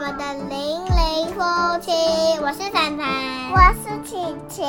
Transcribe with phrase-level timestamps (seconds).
[0.00, 1.40] 们的零零夫
[1.80, 1.90] 妻，
[2.40, 4.14] 我是凡凡，我是琪
[4.48, 4.62] 琪。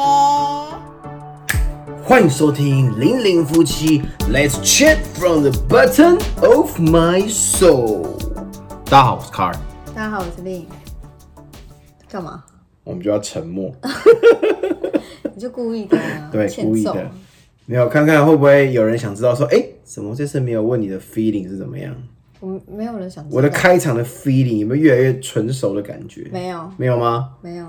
[2.03, 4.01] 欢迎收听《零零夫妻》
[4.33, 8.07] ，Let's chat from the bottom of my soul。
[8.85, 9.53] 大家好，我是 Car，
[9.93, 10.67] 大家好，我是丽。
[12.09, 12.43] 干嘛？
[12.83, 13.71] 我们就要沉默，
[15.35, 17.07] 你就故意的、啊， 对，故意的。
[17.67, 21.95] 没有看看会不会有人想知道说，哎，怎么这次没有问你的 feeling 是怎么样？
[22.39, 26.27] 我们没有人想知道我的开场的 feeling 有没有越来越纯熟的感觉？
[26.31, 27.35] 没有没有吗？
[27.41, 27.67] 没有。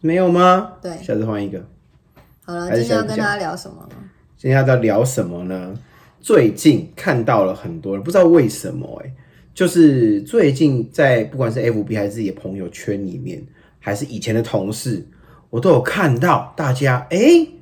[0.00, 0.72] 没有吗？
[0.80, 1.62] 对下次换一个。
[2.44, 3.96] 好了，今天要跟大家聊什么呢？
[4.36, 5.78] 今天要聊什么呢？
[6.20, 9.12] 最近看到了很多人，不知道为什么哎、
[9.54, 13.44] 就是最近在不管是 FB 还是自己的朋友圈里面，
[13.78, 15.06] 还是以前的同事，
[15.50, 17.18] 我都有看到大家哎、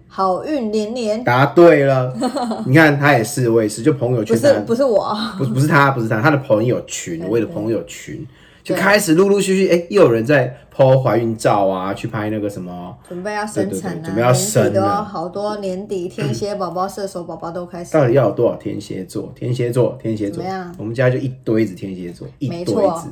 [0.09, 2.15] 好运连连，答对了。
[2.67, 8.27] 你看他也是，我也是，就朋友圈 不圈是不是我，不是不是他，不是他，他的朋友群，对我的朋友群。
[8.63, 19.33] 就对开始陆陆续续，哎、又有人在 po 怀孕照啊， 去拍那个什么，准备要生产准备要生好多年底天蝎宝宝、射手宝宝都开始，到底要有多少天蝎座？
[19.37, 20.43] 天蝎座，天蝎座。
[20.43, 23.09] 怎么样，我们家就一堆子天蝎座，一堆子。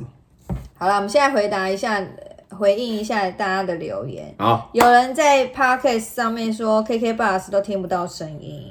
[0.73, 2.05] 好了，我们现在回答一下，
[2.49, 4.33] 回应一下大家的留言。
[4.37, 8.63] 好，有人在 Podcast 上面说 KK Bus 都听不到声音，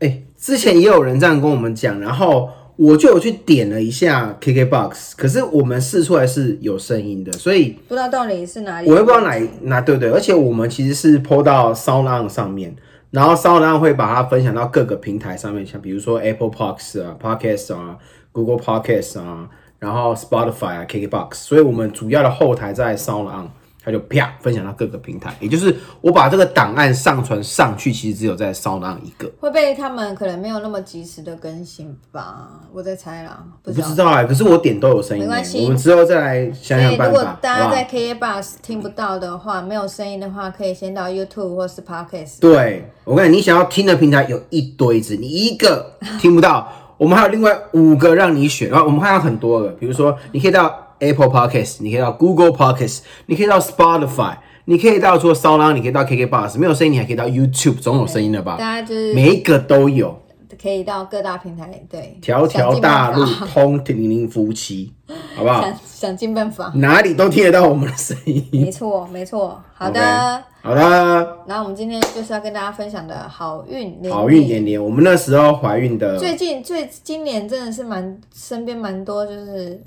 [0.00, 8.90] 哎、之前也有人这样跟我们讲，然后我就有去点了一下 KKBOX，可是我们试出来是有声音的，所以不知道到底是哪里。
[8.90, 12.74] 我也不知道哪哪对对，而且我们其实是 PO 到 Sound On 上面，
[13.12, 17.96] 然后 Sound On 会把它分享到各个平台上面，像比如说 Apple Podcasts 啊、Podcast 啊、
[18.32, 19.48] Google Podcasts 啊，
[19.84, 23.50] 然后 Spotify 啊、KKBOX，所以我们主要的后台在 Sound On。
[23.86, 29.30] 它就啪分享到各个平台，也就是我把这个档案上传上去，其实只有在 Sound On 一个。
[29.38, 33.86] 会被他们可能没有那么及时的更新吧，我在猜啦，不我知道。
[33.86, 42.40] 不知道哎、可是我点都有声音、欸，没关系我们之后再来想所以如果想办法，大家在好不好？KK Bus 听不到的话，没有声音的话，可以先到 YouTube 或是 Podcast。
[42.40, 58.56] 对，我跟你，你想要听的平台有一堆子，你一个听不到， 我们还有另外五个让你选，然后我们还有很多个，比如说你可以到 Apple Podcast，你可以到 Google Podcast，你可以到 Spotify，你可以到除了 Sound On，你可以到 KK Bus，没有声音你还可以到 YouTube，总有声音的吧？
[58.58, 60.18] 大家就是每一个都有，
[60.60, 64.92] 可以到各大平台，对，条条大路通零零夫妻，
[65.36, 65.62] 好不好？
[65.62, 66.72] 想想尽办法。
[66.76, 68.46] 哪里都听得到我们的声音。
[68.52, 69.60] 没错，没错。
[69.74, 71.38] 好的好的。
[71.46, 79.80] 然后我们今天就是要跟大家分享的好运连好运连连，我们那时候怀孕的，最近最今年真的是蛮身边蛮多就是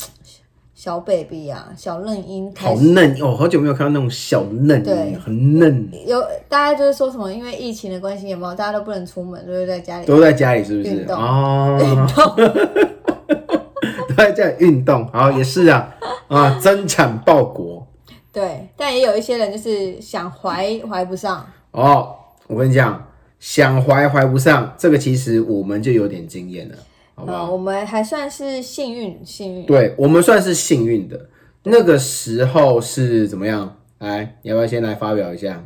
[0.78, 10.94] 小 baby 啊，小嫩婴开好始嫩哦，好久没有看到那种小嫩对婴，很嫩，有大家就是说什么，因为疫情的关系，有没有大家都不能出门，都是在家里都在家里是不是？
[10.94, 11.80] 运动哦，
[14.08, 15.96] 都在家里运动，好也是啊，
[16.28, 17.88] 啊，增产报国
[18.32, 22.14] 对，但也有一些人就是想怀怀不上，哦。
[22.46, 23.04] 我跟你讲，
[23.40, 26.76] 想怀怀不上，这个其实我们就有点经验了，
[27.18, 29.66] 我们还算是幸运，幸运。
[29.66, 31.30] 对我们算是幸运的。
[31.64, 33.76] 那个时候是怎么样？
[34.00, 35.66] 来，你要不要先来发表一下？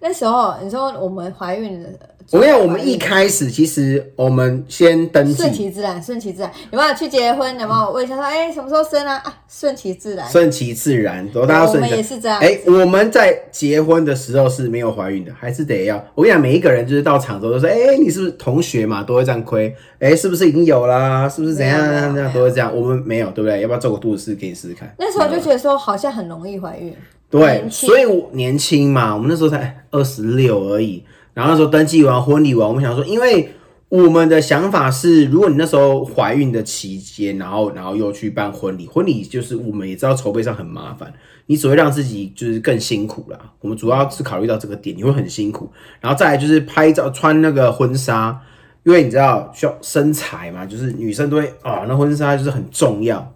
[0.00, 1.88] 那时候你说我们怀孕的，
[2.32, 6.52] 我跟你讲，我们一开始其实我们先登顺，其自然，顺其自然。
[6.70, 7.58] 有没有去结婚？
[7.58, 9.16] 有没有问一下说，哎、什么时候生啊？
[9.24, 10.30] 啊，顺其自然。
[10.30, 12.38] 顺其自然，然后大家我们也是这样。
[12.38, 15.96] 哎、我们在结婚的时候是没有怀孕的，还是得要。
[16.14, 21.28] 我跟你讲，每一个人就是到场之后都说，哎、你是不是同学嘛，都会这样亏，哎、是不是已经有啦？
[21.28, 21.80] 是不是怎样
[22.14, 22.72] 这样都会这样。
[22.72, 23.60] 我们没有，对不对？
[23.60, 24.88] 要不要做个肚子试给你试试看？
[24.96, 26.94] 那时候就觉得说，好像很容易怀孕。
[27.28, 31.02] 对，所以我年轻嘛，我们那时候才二十六而已。
[31.34, 33.52] 然后那时候登记完婚礼完，我们想说，因为
[33.88, 41.12] 我们的想法是，如果你那时候怀孕的期间，然后然后又去办婚礼，婚礼就是我们也知道筹备上很麻烦，
[41.46, 43.38] 你只会让自己就是更辛苦啦。
[43.60, 45.70] 我们主要是考虑到这个点，你会很辛苦。
[46.00, 48.40] 然后再来就是拍照穿那个婚纱，
[48.84, 53.32] 因为你知道需要身材嘛，就是女生都会啊，那婚纱就是很重要。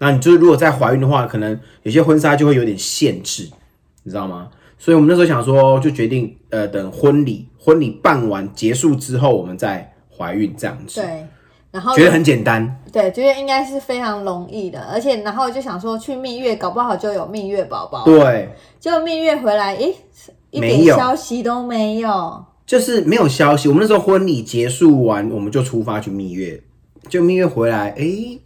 [0.00, 3.48] 那你就是如果在怀孕的话，可能有些婚纱就会有点限制，
[4.02, 4.48] 你知道吗？
[4.78, 11.26] 所以我们那时候想说，就决定呃，等婚礼婚礼办完结束之后，我们再怀孕这样子，对，
[11.70, 12.80] 然后觉得很简单。
[12.92, 18.04] 对，觉得应该是非常容易的，而且然后就想说去蜜月，搞不好就有蜜月宝宝。
[18.04, 18.48] 对，
[18.78, 19.94] 结果蜜月回来，诶，
[20.50, 22.44] 一点消息都没有。
[22.64, 23.66] 就是没有消息。
[23.66, 26.62] 我们那时候婚礼结束完，我们就出发去蜜月，
[27.08, 28.38] 就蜜月回来，哎、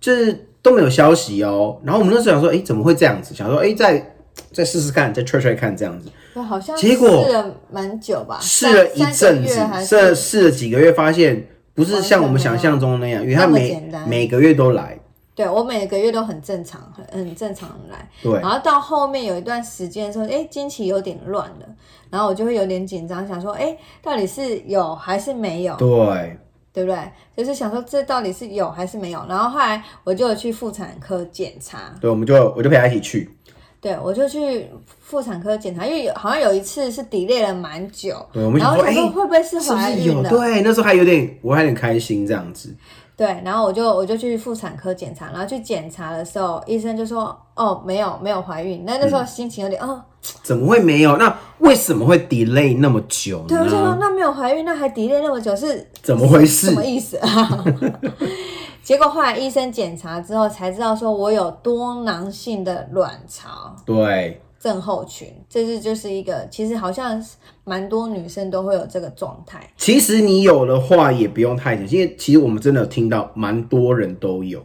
[0.00, 1.80] 就是都没有消息哦。
[1.84, 3.34] 然后我们那时候想说，哎、怎么会这样子？
[3.36, 4.11] 想说，哎、再
[4.52, 6.10] 再试试看，再 try try 看这样子。
[6.34, 14.98] 对，好像结果试了蛮久吧，试了一三阵子试了是试了几个月，发现不是像我们想象中那样，因为他每每个月都来，
[15.34, 18.08] 对我每个月都很正常，很很正常地来。
[18.22, 21.66] 对然后到后面有一段时间的时候，哎，经期有点乱了，
[22.10, 25.74] 然后我就会有点紧张，想说，哎，到底是有还是没有？
[25.76, 26.36] 对，
[26.72, 26.98] 对不对？
[27.34, 29.24] 就是想说这到底是有还是没有？
[29.28, 33.30] 然后后来我就去妇产科检查，对，我们就我就陪他一起去，
[33.82, 34.70] 对我就去
[35.00, 39.58] 妇产科检查，因为有好像有一次是 delay 了蛮久，对，我们然后想说，哎、会不会是？
[39.60, 40.30] 怀孕了？
[40.30, 42.72] 对，那时候还有点，我还有点开心这样子。
[43.16, 50.00] 对，然后我就我就去妇产科检查，然后去检查的时候，医生就说哦没有没有怀孕，那那时候心情有点、哦，
[50.44, 51.16] 怎么会没有？
[51.16, 53.96] 那为什么会 delay 那么久呢对，我就说？
[54.00, 57.64] 那没有怀孕，那还 delay 那么久是怎么回事什么意思啊？
[58.82, 69.60] 结果后来医生检查之后才知道说我有多囊性的卵巢对，症候群，这是就是一个其实好像是蛮多女生都会有这个状态。
[69.76, 74.60] 其实你有的话也不用太担心，因为其实我们真的有听到蛮多人都有。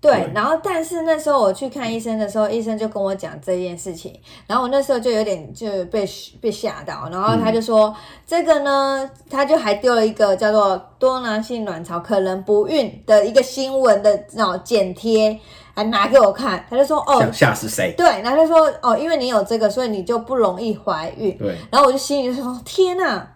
[0.00, 4.14] 对对，然后但是那时候我去看医生的时候，医生就跟我讲这件事情，
[4.46, 6.08] 然后我那时候就有点就被
[6.40, 7.92] 被吓到，然后他就说、
[8.24, 15.36] 这个呢，他就还丢了一个叫做多囊性卵巢可能不孕的一个新闻的那种剪贴，
[15.74, 17.92] 还拿给我看，他就说哦想，吓死谁？
[17.96, 23.28] 对，然后他说哦，因为你有这个，所以你就不容易怀孕，对，然后我就心里就说天哪，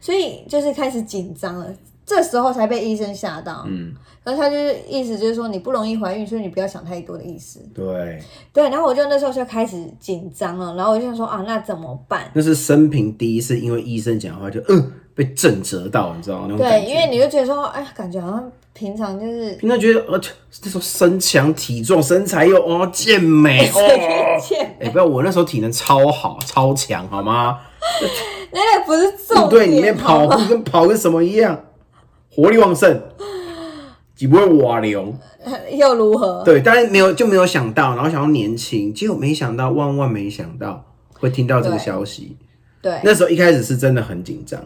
[0.00, 1.66] 所以就是开始紧张了，
[2.06, 7.60] 这时候才被医生吓到，嗯，然后他就是意思就是说你不容易怀孕，所以你不要想太多的意思。
[7.74, 8.22] 对，
[8.52, 12.30] 对，然后我就那时候就开始紧张了，然后我就想说啊，那怎么办？
[12.34, 16.46] 那是生平第一次因为医生讲话就嗯被震折到，你知道吗？
[16.50, 20.20] 那种对，因为你就觉得说，哎呀，感觉好像平常就是平常觉得呃
[20.64, 23.80] 那时候身强体壮，身材又哦健美哦。
[24.42, 25.04] 欠哎、不要！
[25.04, 27.60] 我那时候体能超好、超强，好吗？
[28.50, 31.58] 那个不是重点，部队里面跑步跟跑跟什么一样，
[32.34, 33.00] 活力旺盛，
[34.14, 35.14] 几不会瓦流。
[35.72, 36.42] 又如何？
[36.42, 40.82] 对，但是没有就没有想到，然后想要年轻，结果没想到，万万没想到
[41.12, 42.36] 会听到这个消息。
[42.80, 44.60] 对那时候一开始是真的很紧张，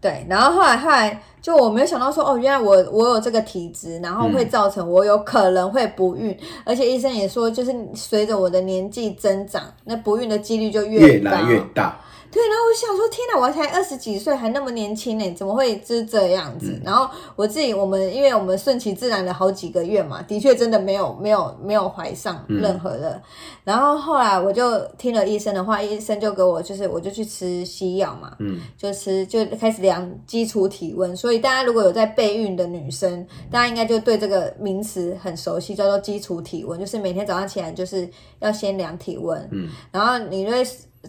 [0.00, 11.98] 对，然后后来后来就我没有想到说，哦，原来我我有这个体质，然后会造成我有可能会不孕，而且医生也说，就是随着我的年纪增长，那不孕的几率就越越来越大。
[12.36, 16.78] 对，然后我想说，天哪，我才二十几岁，还那么年轻呢，怎么会是这样子？
[16.84, 23.22] 然后我自己，我们因为我们顺其自然了好几个月嘛，的确真的没有没有没有怀上任何的。
[23.64, 31.16] 然后后来我就听了医生的话，医生就给我就是我就去吃西药嘛，嗯，就吃就开始量基础体温。
[31.16, 38.06] 所以大家如果有在备孕的女生，大家应该就对这个名词很熟悉，叫做基础体温，就是每天早上起来就是
[38.40, 40.62] 要先量体温，嗯，然后你就会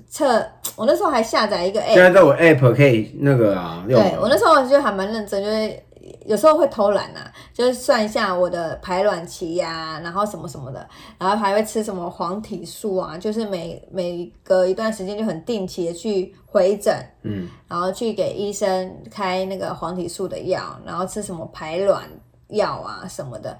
[0.10, 0.46] 测。
[0.76, 3.84] 我那时候还下载一个 app，现在都有 app 可以那个啊。
[3.88, 5.84] 对我那时候就还蛮认真，就是
[6.26, 22.04] 有时候会偷懒啊、就是算一下我的排卵期呀、然后什么什么的，然后还会吃什么黄体素啊，就是每每隔一段时间就很定期的去回诊，嗯，然后去给医生开那个黄体素的药，然后吃什么排卵
[22.50, 23.58] 药啊什么的，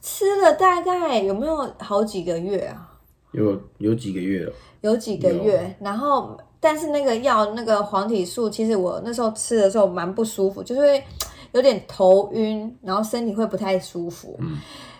[0.00, 2.94] 吃了大概有没有好几个月啊？
[3.32, 4.52] 有有几个月了，
[4.86, 11.04] 有几个月，然后但是那个药那个黄体素，其实我那时候吃的时候蛮不舒服，就是会
[11.52, 14.38] 有点头晕，然后身体会不太舒服，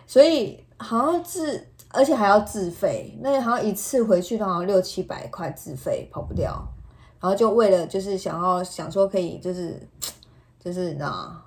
[0.06, 6.52] 所以好像自而且还要自费，那好像一次回去都好像六七百块自费跑不掉，
[7.20, 9.80] 然后就为了就是想要想说可以就是
[10.62, 11.42] 就是你知道吗？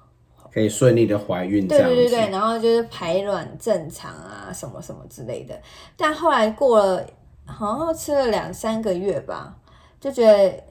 [0.52, 1.68] 可以顺利的怀孕。
[1.68, 5.54] 对对对对，然后就是排卵正常啊，什么什么之类的。
[5.96, 7.06] 但后来过了，
[7.50, 9.56] 好像吃了两三个月吧，
[10.00, 10.64] 就觉得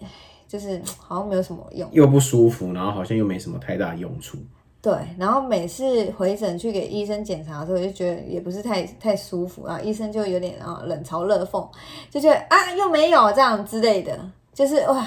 [0.47, 1.89] 就是好像没有什么用。
[1.93, 4.39] 又不舒服，然后好像又没什么太大用处。
[4.81, 11.69] 对，然后每次回诊去给医生检查的时候，就觉得也不是太太舒服啊，医生就有点啊冷嘲热讽，
[12.09, 14.17] 就觉得啊又没有这样之类的，
[14.55, 15.05] 就是哇，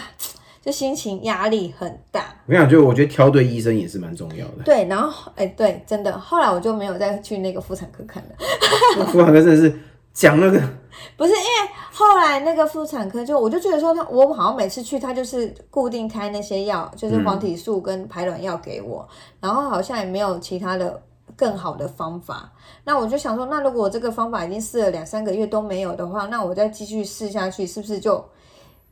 [0.62, 2.36] 就心情压力很大。
[2.46, 4.64] 我讲，就我觉得挑对医生也是蛮重要的。
[4.66, 8.30] 对，然后哎对，真的，后来我就没有再去那个妇产科看了。
[9.00, 9.74] 那妇产科真的是
[10.14, 10.62] 讲那个，
[11.18, 19.08] 不是因为后来那个妇产科就我就觉得说他我好像每次去他就是固定开那些药，就是黄体素跟排卵药给我，
[19.40, 21.02] 然后好像也没有其他的
[21.36, 22.52] 更好的方法。
[22.84, 28.24] 那我就想说，那如果我这个方法已经试了两三个月都没有的话，那我再继续试下去，是不是就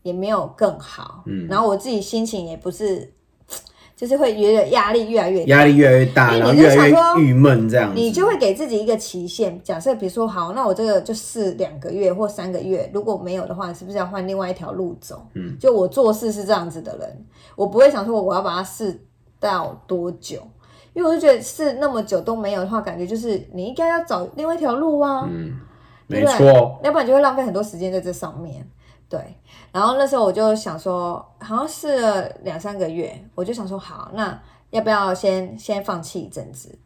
[0.04, 1.24] 也没有更好？
[1.25, 3.12] 嗯，然后我自己心情也不是，
[4.00, 5.46] 就是会觉得压力越来越大。
[5.48, 8.00] 压力越来越大，然后越来越郁闷这样子。
[8.00, 15.27] 你就会给自己一个期限，假设比如说好，那我这个就试两个月或三个月，如果没有的话，是不是要换另外一条路走？
[15.34, 17.25] 嗯，就我做事是这样子的人，
[17.58, 18.98] 我不会想说我要把它试
[19.38, 20.39] 到多久，
[20.94, 25.27] 因为我就觉得试那么久都没有的话，感觉就是你应该要找另外一条路啊。
[25.29, 25.60] 嗯，
[26.08, 28.65] 没错，要不然就会浪费很多时间在这上面。
[29.10, 29.20] 对，
[29.72, 34.40] 然后那时候我就想说，好像试了两三个月，我就想说，好，那
[34.72, 36.78] 要不要先先放弃一阵子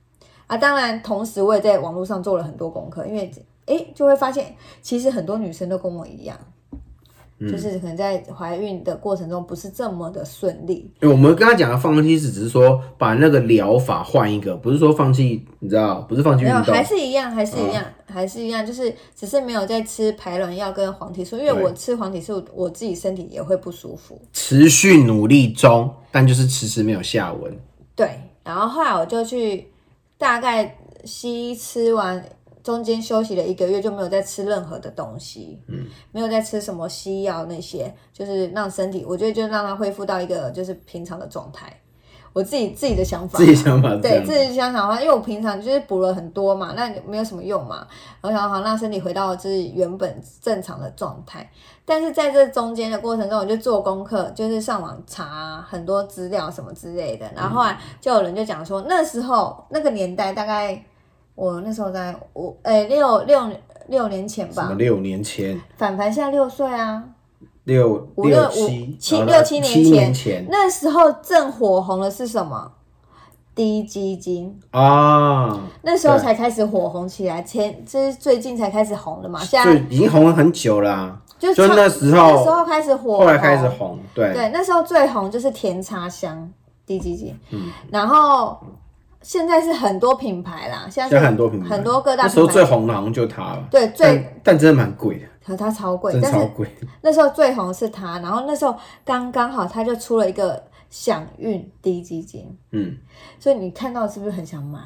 [0.47, 0.57] 啊？
[0.57, 3.31] 当然，同时我也在网络上做了很多功课，因为
[3.67, 6.37] 诶就会发现，其实很多女生都跟我一样。
[7.49, 24.19] 就是可能在怀孕的过程中不是这么的顺利，因为我们刚刚讲的放弃是只是说把那个疗法换一个，不是说放弃，你知道，不是放弃运动还，是一样，还是一样，还是一样，就是只是没有在吃排卵药跟黄体素，因为我吃黄体素，我自己身体也会不舒服。
[24.33, 27.51] 持续努力中，但就是迟迟没有下文。
[27.95, 28.09] 对，
[28.43, 29.67] 然后后来我就去
[30.17, 32.23] 大概西医吃完，
[32.63, 41.77] 中间休息了一个月，就没有再吃任何的东西，嗯，没有再吃什么西药那些，就是让身体，我觉得就让它恢复到一个就是平常的状态。
[42.31, 47.87] 我自己自己的想法，自己想法对，自己想想的话，因为我平常就是补了很多嘛，那没有什么用嘛。
[48.21, 51.47] 我想好让身体回到就是原本正常的状态。
[51.85, 57.31] 但是在这中间的过程中，我就做功课，就是上网查很多资料什么之类的。
[57.35, 60.83] 然后后来就有人就讲说，那时候那个年代大概
[61.35, 63.49] 我那时候在五诶六六
[63.87, 67.03] 六年前吧，什么六年前，凡凡现在六岁啊，
[67.63, 72.71] 六五六七五七呃六七年前年前那时候正火红的是什么？
[73.55, 74.59] 低基金。
[74.71, 83.67] 啊，那时候才开始火红起来，前就是最近才开始红的嘛，现在已经红了很久啦、 就就超那时候那时候开始火，后来开始。
[83.69, 86.51] 红，对，对，那时候最红就是甜茶香
[86.85, 88.57] 低基金，嗯然后
[89.23, 96.67] 现在是很多品牌啦，现在是很多品牌，很多各大那时候最红的好像就它了，对最但但真的蛮贵的，和它超贵，真的但是超贵。
[97.01, 102.97] 那时候最红是它，然后那时候刚刚好它就出了一个享运低基金，嗯，
[103.39, 104.79] 所以你看到是不是很想买？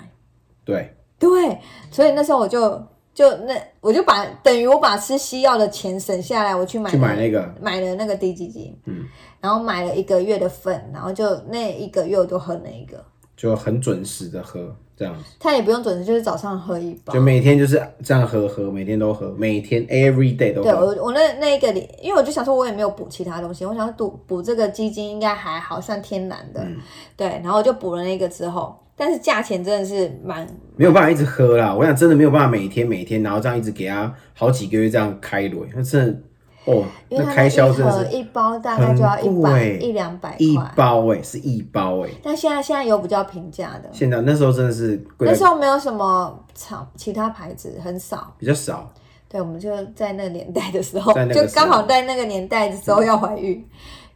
[0.64, 2.82] 对，对，所以那时候我就
[3.14, 9.04] 就那我就把等于我把吃西药的钱省下来，我去买去买那个，买了那个低基金，嗯，
[9.42, 13.04] 然后买了一个月的份，然后就那一个月我就喝那一个，
[13.38, 17.22] 就很准时的喝，这样子，他也不用准时，就是早上喝一包就。
[17.22, 20.88] 每天就是这样喝喝，每天都喝，每天 every day 都对喝。
[20.88, 26.78] 我我那那一个里，因为我就想说，我也没有补其他东西，我想补补这个基金应该还好，算天然的，嗯
[27.16, 36.20] 对，然后我就补了那个之后，但是价钱真的是蛮没有办法一直喝啦，我想真的没有办法每天每天，然后这样一直给他好几个月这样开轮，那真的
[36.68, 48.34] 哦，因为开销真的是一包大概就要一百一两百一，包哎、是一包哎、但现在现在有比较平价的，现在那时候真的是贵那时候没有什么厂其他牌子，很少。
[48.38, 48.92] 比较少，
[49.30, 53.66] 对，我们就在那个年代的时候，就刚好在那个年代的时候要怀孕。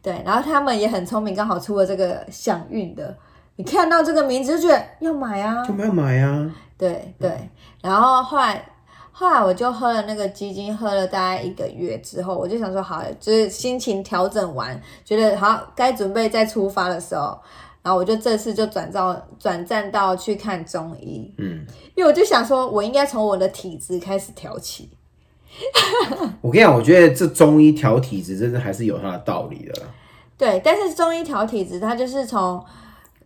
[0.02, 3.16] 对，然后他们也很聪明，刚好出了这个享孕的，
[3.56, 5.74] 你看到这个名字就觉得要买啊就。
[5.74, 6.52] 没有买啊。
[6.78, 7.32] 对对，
[7.84, 8.66] 然后后来
[9.22, 17.38] 后来我就喝了那个鸡精，喝了大概一个月之后，我就想说好，就是心情调整完，觉得好该准备再出发的时候，
[17.84, 21.64] 然后我就这次就转到转战到去看中医，嗯，
[21.94, 24.90] 因为我就想说，我应该从我的体质开始调起。
[26.42, 29.82] 我跟你讲，我觉得这中医调体质真的还是有它的道理的。
[29.84, 29.88] 啦，
[30.36, 32.60] 对，但是中医调体质，它就是从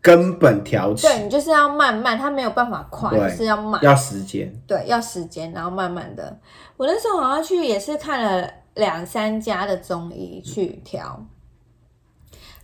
[0.05, 6.39] 根本调起对你就是要慢慢，它没有办法快，就是要慢，要时间，对，要时间，然后慢慢的。
[6.77, 11.25] 我那时候好像去也是看了两三家的中医去调，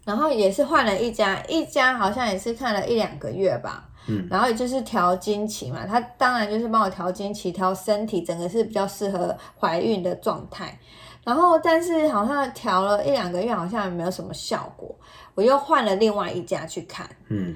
[0.06, 3.90] 然后也是换了一家，一家好像也是看了一两个月吧。
[4.06, 10.78] 嗯，然后也就是调经期嘛，他当然就是帮我调经期，调身体，整个是比较适合怀孕的状态。
[11.24, 14.96] 然后，但是好像调了一两个月，好像也没有什么效果，
[15.36, 17.10] 我又换了另外一家去看。
[17.30, 17.56] 嗯，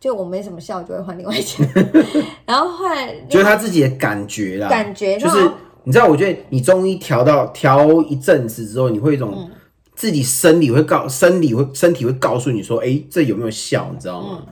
[0.00, 1.64] 就我没什么效，就会换另外一家。
[2.46, 5.50] 然后后来就是他自己的感觉啦，感觉就是
[5.84, 9.50] 你知道，我觉得你中医调到调一阵子之后，你会有一种嗯
[9.94, 13.90] 自己生理会告生理会身体会告诉你说，哎、这有没有效？
[13.92, 14.42] 你知道吗？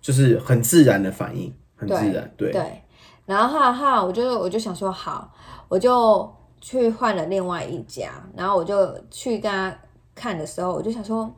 [0.00, 2.82] 就是很自然的反应，很自然，对，嗯对，
[3.26, 5.32] 然后哈哈我就我就想说好，
[5.68, 6.30] 我就
[6.60, 9.74] 去换了另外一家，然后我就去跟他
[10.14, 11.30] 看的时候，我就想说。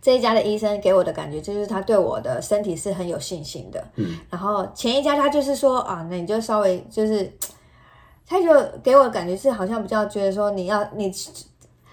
[0.00, 7.32] 这一家的医生给我的感觉就是他对我的身体是很有信心的，嗯，然后前一家他就是说啊，那你就稍微就是，
[8.26, 8.48] 他就
[8.82, 11.12] 给我的感觉是好像比较觉得说你要你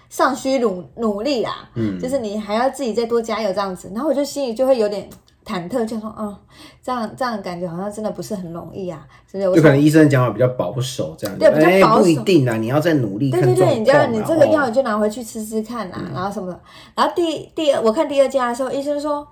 [0.08, 1.98] 尚需努努力啦，嗯。
[1.98, 5.08] 就是你还要自己再多加油这样子，然后我就心里就会有点
[5.44, 6.38] 忐忑，就说啊、
[6.82, 9.56] 这样这样感觉好像真的不是很容易啊，是不是？
[9.56, 13.78] 就可能医生讲法比较保守，这样子，对比较哎保守不一定啊，你要再努力对对对。
[13.78, 16.60] 你这样你这个药你就拿回去吃吃看啦，然后什么的。
[16.94, 19.26] 然后第第二我看第二家的时候，医生说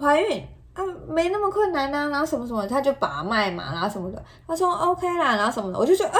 [0.00, 0.40] 怀孕
[0.74, 6.18] 啊，没那么困难呐、然后什么什么，他就把脉嘛，然后什么的，他说 OK 啦，然后什么的，我就觉得啊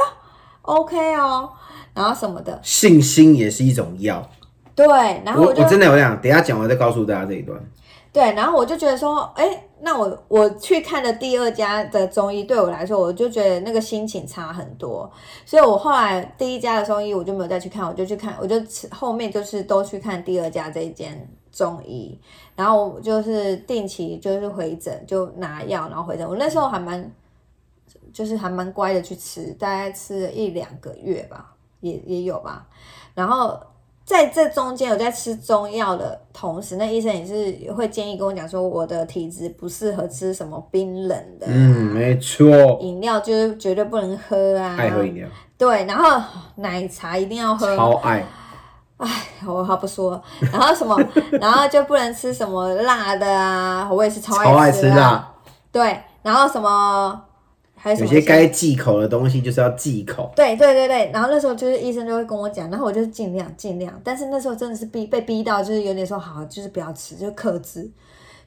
[0.62, 1.49] ，OK 哦，
[1.94, 4.28] 然后什么的，信心也是一种药。
[4.75, 4.87] 对，
[5.25, 7.56] 然后我我真的有讲，等一下讲完再告诉大家这一段。
[8.12, 15.09] 对，然后我就觉得说，哎，那我我去看的第二家的中医，对我来说，我就觉得那个心情差很多，
[15.47, 18.57] 所以我后来第一家的中医我就没有再去看，我就去看，我就
[18.90, 22.19] 后面就是都去看第二家这一间中医，
[22.57, 26.29] 然后就是定期就是回诊，就拿药，然后回诊。
[26.29, 27.09] 我那时候还蛮，
[28.12, 32.67] 就是还蛮乖的去吃，大概吃了一两个月吧，也也有吧，
[33.14, 33.57] 然后。
[34.11, 42.49] 在这中间，有在吃中药的同时，那医生也是会建议跟我讲说，我的体质不适合吃什么冰冷的、啊，嗯，没错，
[42.81, 46.21] 饮料就是绝对不能喝啊，爱喝饮料，对，然后
[46.57, 48.26] 奶茶一定要喝，超爱。
[49.47, 50.21] 我好不说，
[50.52, 51.00] 然后什么，
[51.40, 55.33] 然后就不能吃什么辣的啊，我也是超超爱爱辣，吃辣，
[55.71, 57.23] 对，然后什么
[57.82, 60.30] 还有有些该忌口的东西就是要忌口。
[60.37, 67.90] 对对对对，然后那时候就是医生就会跟我讲，然后我就尽量尽量，但是那时候真的是逼被逼到，就是有点说好，就是不要吃，就是克制，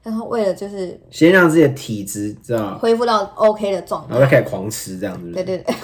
[0.04, 4.38] 然后为了就是先让自己的体质知道，恢复到 OK 的状态然后再态。
[4.38, 5.32] 开始狂吃这样子。
[5.32, 5.76] 对对对，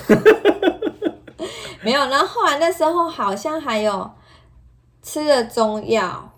[1.82, 2.00] 没有。
[2.06, 4.08] 然后后来那时候好像还有
[5.01, 6.32] 吃了中药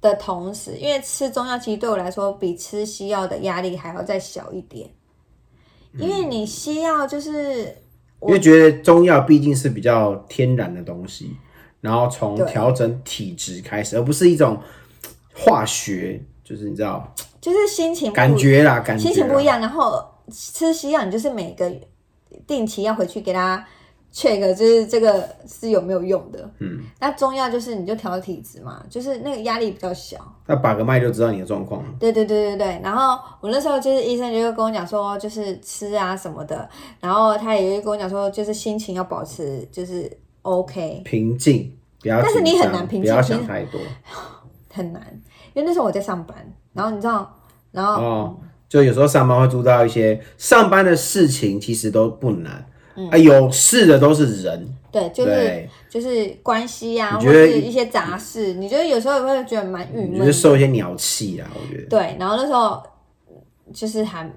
[0.00, 4.88] 的同时，因为吃中药其实对我来说比吃西药的压力还要再小一点，
[5.98, 7.76] 因为你西药就是
[8.20, 11.36] 因为觉得中药毕竟是比较天然的东西，
[11.80, 14.58] 然后从调整体质开始，而不是一种
[15.34, 19.44] 化学，就是你知道就是心情感觉啦，感觉心情不一。
[19.44, 21.70] 样，然后吃西药，你就是每个
[22.46, 23.64] 定期要回去给他
[24.14, 26.48] check，就是这个是有没有用的。
[26.60, 30.16] 嗯，那中药就是你就调体质嘛，就是那个压力比较小。
[30.46, 31.88] 那把个脉就知道你的状况了。
[31.98, 32.80] 对对对对对。
[32.82, 36.68] 然后我那时候就是医生就跟我讲说，就是吃啊什么的，
[37.00, 40.10] 然后他也跟我讲说，就是心情要保持就是
[40.42, 42.22] OK，平静，不要。
[42.22, 43.80] 但是你很难平静不要想太多。
[44.72, 45.02] 很难，
[45.54, 46.36] 因为那时候我在上班，
[46.72, 47.34] 然后你知道，
[47.72, 48.36] 然后、哦，
[48.68, 52.66] 就有时候上班会遇到一些上班的事情，其实都不难。
[52.96, 53.08] 嗯。
[53.10, 61.88] 啊，有事的都是人，对，就是，就是关系啊，或者是一些杂事，你觉得有时候也会觉得蛮郁闷就受一些鸟气啊，我觉得。
[61.88, 62.82] 对，然后那时候
[63.72, 64.30] 就是还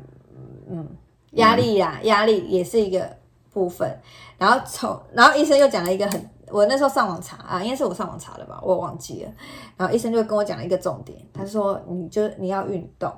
[0.69, 0.87] 嗯
[1.31, 3.09] 压力啦，压力也是一个
[3.51, 3.89] 部分。
[4.37, 9.31] 然后从然后医生又讲了一个很，我那时候上网查啊，应该是我上网查的吧，我忘记了。
[9.75, 13.11] 然后医生就跟我讲了一个重点，他说你就你要运动，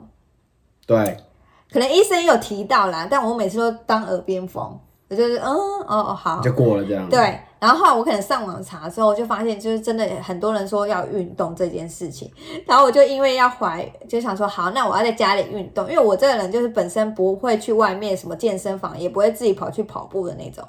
[0.86, 1.18] 对，
[1.72, 7.10] 可能医生也有提到啦，但我每次都当耳边风，我就是嗯哦哦好，就过了这样。
[7.10, 12.32] 对，然后后来我可能上网查之后，我就发现就是真的很多人说要运动这件事情，
[12.68, 20.64] 然后我就因为要怀，就想说好，那我要在家里运动，因为我这个人就是本身不会去外面什么健身房，也不会自己跑去跑步的那种，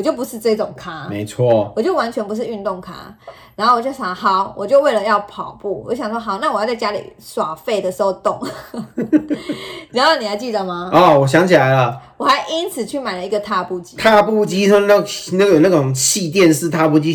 [0.00, 1.06] 我就不是这种咖。
[1.10, 1.70] 没错。
[1.76, 3.14] 我就完全不是运动咖，
[3.54, 8.40] 然后我就想，好，我就为了要跑步，我想说，好，那我要在家里耍废的时候动。
[9.92, 10.88] 然后你还记得吗？
[10.90, 13.98] 哦，我想起来了，我还因此去买了一个踏步机。
[13.98, 14.94] 踏步机是那
[15.32, 17.14] 那个有那种气垫式踏步机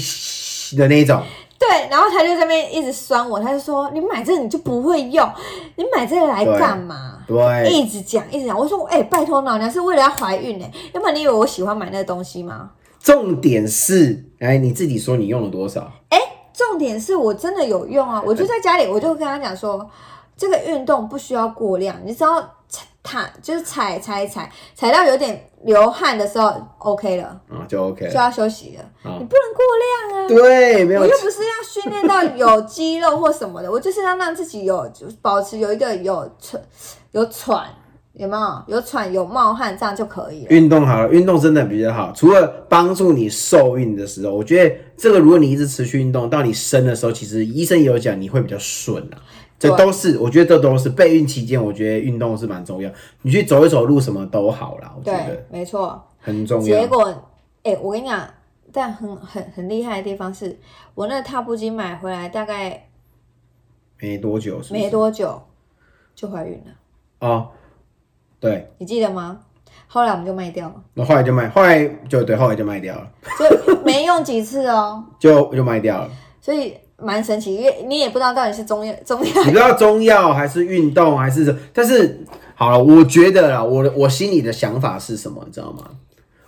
[0.77, 1.23] 的那种，
[1.57, 5.29] 对，然后他就在那边一直酸我，他就说你买这个你就不会用，
[5.75, 7.19] 你买这个来干嘛？
[7.27, 12.71] 对，一直讲一直讲，我说哎、拜托老娘是为了要怀孕呢，要不然你以为我喜欢买那个东西吗？
[12.99, 15.91] 重点是，哎，你自己说你用了多少？
[16.09, 16.19] 哎
[16.53, 18.23] 重点是我真的有用啊！
[18.25, 19.85] 我就在家里，我就跟他讲说，
[20.37, 22.49] 这个运动不需要过量，你只要踩
[23.05, 28.83] 踏，就是踩踩踩，踩到有点流汗的时候，OK 了，啊，就 OK 就要休息了。
[29.09, 29.63] 啊你不能过
[30.09, 30.27] 量啊！
[30.27, 34.91] 对，没有我又不是要训练到有肌肉或什么的，我就是要让自己有
[35.21, 36.61] 保持有一个有喘
[37.11, 37.63] 有喘，
[38.13, 38.35] 有没
[38.67, 38.75] 有？
[38.75, 40.49] 有喘有冒汗，这样就可以了。
[40.49, 42.11] 运动好了，运动真的比较好。
[42.15, 49.21] 除了帮助你受孕的时候，我觉得这个如果你一直持续运动，到你生的时候，其实医生也有讲你会比较顺啊。
[49.57, 52.91] 这都是，我觉得这都是备孕期间，我觉得运动是蛮重要。
[53.21, 56.01] 你去走一走路，什么都好啦，我觉得对，没错。
[56.19, 56.79] 很重要。
[56.79, 57.29] 结果，
[57.63, 58.27] 哎、我跟你讲，
[58.71, 60.59] 但很很很厉害的地方是，
[60.93, 62.89] 我那个踏步机买回来大概
[63.99, 65.41] 没多久是是没多久
[66.13, 67.47] 就怀孕了，哦，
[68.39, 69.39] 对，你记得吗？
[69.87, 76.09] 后来我们就卖掉了，那后来就卖，后来就对，后来就卖掉了，就没用几次哦， 就就卖掉了。
[76.41, 79.25] 所以蛮神奇，因为你也不知道到底是中药 中药。
[79.45, 82.23] 你不知道中药还是运动还是，但是
[82.55, 85.89] 好了，我觉得啦，我的我心里的想法是什么，你知道吗？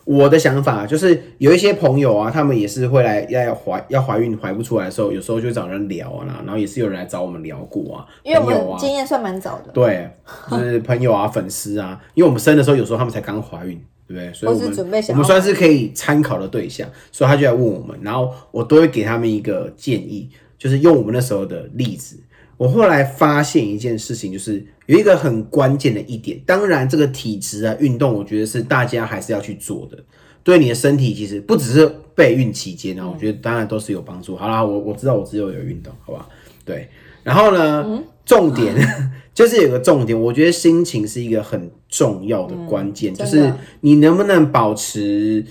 [0.06, 10.10] 我的想法就是有一些朋友啊，他们也是会来要要怀要怀孕怀不出来的时候，有时候就找人聊啊，然后也是有人来找我们聊过啊，因为我们经验算蛮早的，对，
[10.50, 14.34] 就是朋友啊、 粉丝啊，因为我们生的时候有时候他们才刚怀孕，对不对？
[14.34, 22.18] 所以我或是准备们想我们算是可以参考的对象，所以他就来问我们，然后我都会给他们一个建议，就是用我们那时候的例子。
[22.56, 29.98] 我后来发现一件事情，就是有一个很关键的一点，当然这个体质啊、运动，我觉得是大家还是要去做的，
[30.44, 34.36] 对你的身体其实不只是备孕期间啊，我觉得当然都是有帮助。
[34.36, 36.28] 好啦，我我知道我只有有运动，好吧？
[36.66, 36.90] 对，
[37.28, 38.74] 然后呢，重点
[39.36, 45.46] 就是有个重点，我觉得心情是一个很重要的关键，就是你能不能保持。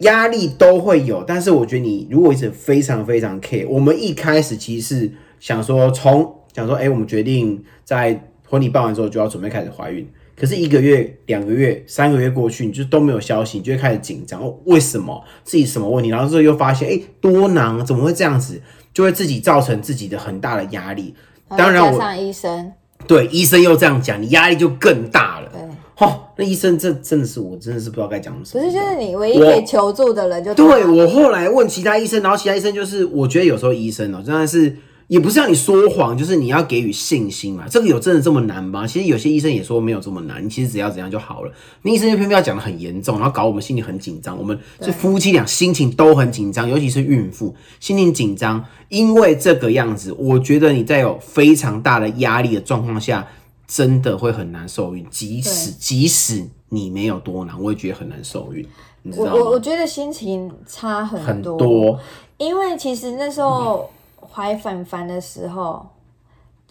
[0.00, 16.08] 压力都会有，但是我觉得你如果一直非常非常 care，我们一开始其实是想说从想说，哎、我们决定在婚礼办完之后就要准备开始怀孕，可是一个月、两个月、三个月过去，你就都没有消息，你就会开始紧张，哦，为什么自己什么问题？
[16.08, 18.58] 然后之后又发现，哎、多囊怎么会这样子？
[18.92, 21.14] 就会自己造成自己的很大的压力。
[21.56, 22.72] 当然我加上医生，
[23.06, 25.48] 对医生又这样讲，你压力就更大了。
[25.52, 25.60] 对，
[26.06, 28.64] 哦，那医生这真的是我真的是不知道该讲什么。
[28.64, 34.76] 不是就是你唯一可以求助的人就对我后来问其他医生，然后其他医生就是，我觉得有时候医生哦、真的是
[35.10, 37.66] 也不是让你说谎，就是你要给予信心嘛。
[37.68, 38.86] 这个有真的这么难吗？
[38.86, 41.52] 其实有些医生也说没有这么难，你其实只要怎样就好了。
[41.82, 44.38] 那医生就偏偏要讲的很严重，然后搞我们心里很紧张。
[44.38, 53.26] 我们是夫妻俩心情都很紧张，尤其是孕妇心情紧张，因为这个样子，我觉得你在有非常大的压力的状况下，
[53.66, 55.04] 真的会很难受孕。
[55.10, 58.64] 即使即使你没有多难，我也觉得很难受孕，
[59.02, 59.34] 你知道？
[59.34, 61.98] 我我我觉得心情差很很多，多。
[62.38, 63.90] 因为其实那时候
[64.32, 65.84] 怀凡凡的时候，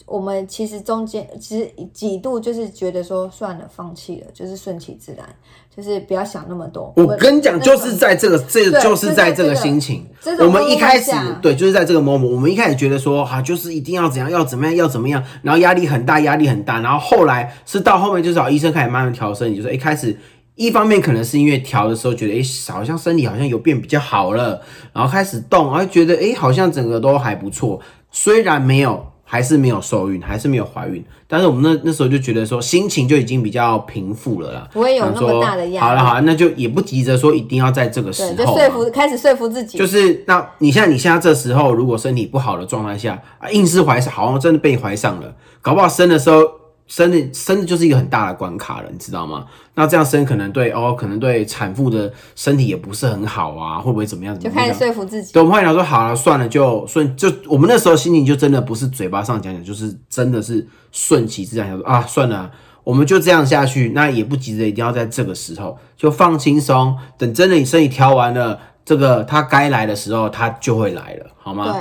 [0.06, 5.28] 我们其实中间其实几度就是觉得说算了，放弃了，就是顺其自然，
[5.76, 6.94] 就是不要想那么多。
[6.96, 10.08] 我跟你讲，就是在这个，这個就是在这个心情
[10.40, 16.80] 我们一开始对，就是在这个 moment，我们一开始觉得说，哈、就是一定要怎样，要怎么样，要怎么样，然后压力很大，压力很大。
[16.80, 20.18] 然后后来是到后面，就是找医生开始慢慢调身体，就是一开始。
[20.60, 22.44] 一方面可能是因为调的时候觉得，哎、
[22.74, 27.80] 好像身体好像有变比较好了，然后开始动，然后觉得，哎、好像整个都还不错。
[28.12, 34.68] 虽然没有，还是没有受孕，还是没有怀孕，但是我们那那时候就觉得说，心情就已经比较平复了啦。
[34.74, 46.44] 不会有那么大的压力好了好了，那就也不急着说一定要在这个时候对，就说服开始说服自己，就是那你像你现在这时候，如果身体不好的状态下啊，硬是怀上，好像真的被怀上了，搞不好生的时候
[46.90, 49.46] 生的生的就是一个很大的关卡了，你知道吗？
[49.76, 54.34] 那这样生可能对哦，可能对产妇的身体也不是很好啊，会不会怎么样？
[54.34, 55.32] 怎就么样开始说服自己。
[55.32, 62.52] 对，我们后来想说，好了，算了，就顺，就我们那时候心情就真的不是嘴巴上讲讲，就是真的是顺其自然，想说啊，算了啊，
[62.84, 71.72] 我们就这样下去，那也不急着一定要在这个时候就放轻松，等真的你身体调完了，这个它该来的时候，它就会来了，好吗？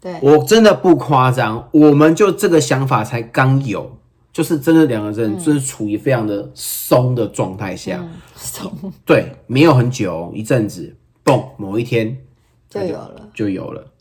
[0.00, 3.98] 对对，我真的不夸张，我们就这个想法才刚有，
[4.34, 8.68] 就是真的两个人就是处于非常的松的状态下，松
[9.06, 10.92] 对，没有很久，一阵子，
[11.24, 12.18] 嘣，某一天
[12.68, 13.92] 就有了，就有了。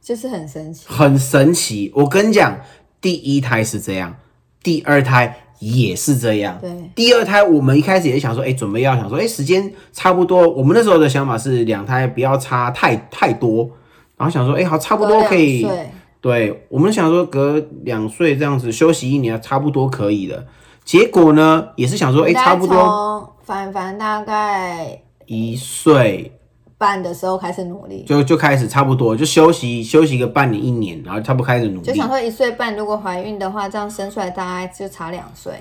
[0.00, 0.86] 就是很神奇。
[0.88, 1.92] 很神奇。
[1.94, 2.58] 我跟你讲，
[2.98, 4.16] 第一胎是这样，
[4.62, 6.58] 第二胎也是这样。
[6.62, 10.48] 对第二胎我们一开始也想说，哎、准备要想说，哎、时间差不多。
[10.48, 13.70] 我们那时候的想法是两胎不要差太太多，
[14.16, 15.68] 然后想说，哎、好，差不多可以隔。
[15.68, 15.90] 两岁
[16.24, 20.42] 对，我们想说隔两岁这样子休息一年，差不多可以了。
[20.82, 26.32] 结果呢，也是想说，哎、差不多从凡凡大概一岁
[26.78, 31.86] 半的时候开始努力，就就开始差不多就休息休息个半年一年，然后差不多开始努力。
[31.86, 35.52] 就想说一岁半如果怀孕的话，这样生出来大概就差两岁。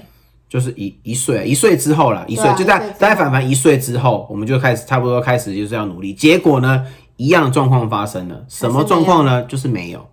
[0.47, 6.13] 就是一一岁，一岁之后了，一岁、啊就在大概凡凡一岁之后，我们就开始差不多开始就是要努力。
[6.13, 6.86] 结果呢，
[7.17, 9.43] 一样的状况发生了，什么状况呢？
[9.43, 10.06] 就是没有，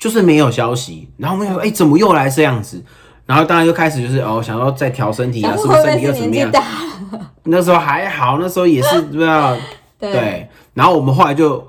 [0.00, 1.08] 就是没有消息。
[1.16, 2.82] 然后我们想说，哎、怎么又来这样子？
[3.26, 6.50] 然后当然又开始就是哦，想要再调身体啊，是不是身体又怎么样？
[7.44, 9.56] 那时候还好，那时候也是不知道
[9.98, 11.64] 对对，然后我们后来就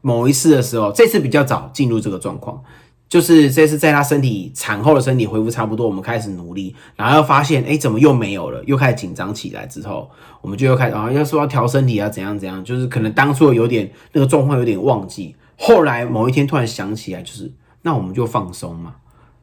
[0.00, 2.60] 某一次的时候，这次比较早进入这个状况，
[3.08, 8.62] 就是这次在他身体产后的身体恢复差不多，我们开始努力，然后又发现，哎，怎么又没有了？
[8.64, 17.50] 又开始紧张起来之后，我们就又开始啊，要说要调身体啊，怎样怎样，就是可能当初有点那个状况有点忘记，后来某一天突然想起来，就是
[17.84, 18.96] 那我们就放松嘛。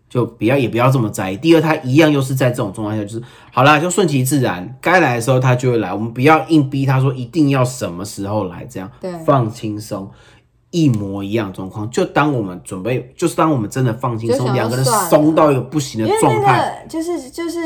[0.09, 1.37] 就不要也不要这么在意。
[1.37, 3.23] 第二他一样又是在这种状态下，就是
[3.53, 10.11] 好啦，就顺其自然，该来的时候他就会来，我们不要硬逼他说一定要什么时候来，这样对放轻松。
[10.71, 17.59] 一模一样的状况，就当我们准备，就是当我们真的放轻松，两个人松到一个不行的状态，那个就是就是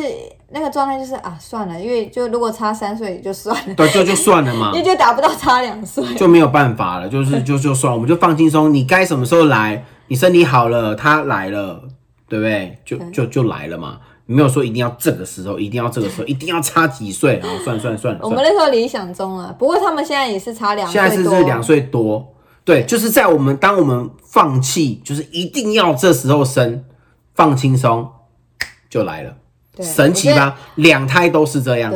[0.50, 6.04] 那个状态就是啊，算了，因为就如果差三岁也就算了，对，就就算了嘛 因，为就达不到差两岁。
[6.16, 11.84] 就没有办法了，就是就就算了，我们就放轻松，你该什么时候来，你身体好了，他来了，
[12.28, 12.78] 对不对？
[12.86, 14.00] 就就就来了嘛。
[14.28, 18.30] 没有说一定要这个时候，一定要这个时候， 一定要差几岁，然后算算算了我。
[18.30, 26.84] 们那时候理想中啊，不过他们现在也是差两岁现在是两岁多，对，就是在我们当我们放弃，就是一定要这时候生，
[27.36, 28.10] 放轻松
[28.90, 29.36] 就来了，
[29.80, 30.34] 神奇？
[30.34, 30.58] 吧？
[30.74, 31.94] 两胎都是这样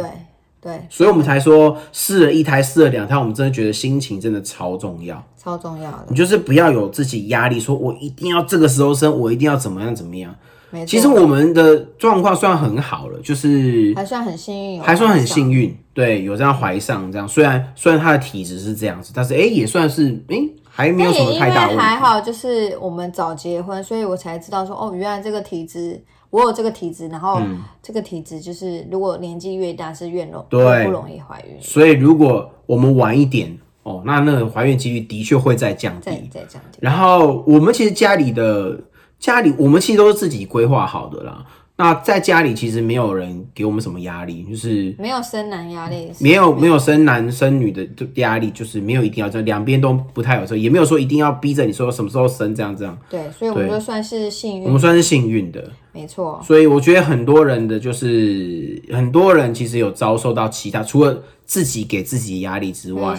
[0.62, 5.24] 对，所以我们才说试了一胎，试了两胎，我们真的觉得心情真的超重要。
[5.38, 10.36] 超重要的你，就是不要有自己压力，说我一定要这个时候生，我一定要怎么样怎么样。
[10.70, 10.86] 没错。
[10.86, 17.26] 其实我们的状况算很好了，就是还算很幸运有，还算很幸运，对，有这样怀上这样。
[17.26, 20.38] 虽然虽然他的体质是这样子，但是哎、也算是哎、
[20.70, 21.82] 还没有什么太大问题。
[21.82, 27.42] 还好，就是我们早结婚，所以我才知道说，哦，原来这个体质，我有这个体质，然后
[27.82, 36.12] 这个体质就是如果年纪越大是越容对越不容易怀孕，所以如果我们晚一点哦，那那个怀孕几率的确会再降低。
[36.32, 36.80] 再这样讲。
[36.80, 38.80] 然后我们其实家里的
[39.18, 41.46] 家里，我们其实都是自己规划好的啦。
[41.80, 52.98] 那在家里其实没有人给我们什么压力，就是没有生男压力，没有没有生男生女的压力，就是没有一定要这样，两边都不太有这，也没有说一定要逼着你说什么时候生这样这样。
[53.10, 54.66] 对，所以我们就算是幸运。
[54.66, 63.16] 我们，算是幸运的，没错，所以我觉得很多人的就是很多人其实有遭受到其他，除了自己给自己压力之外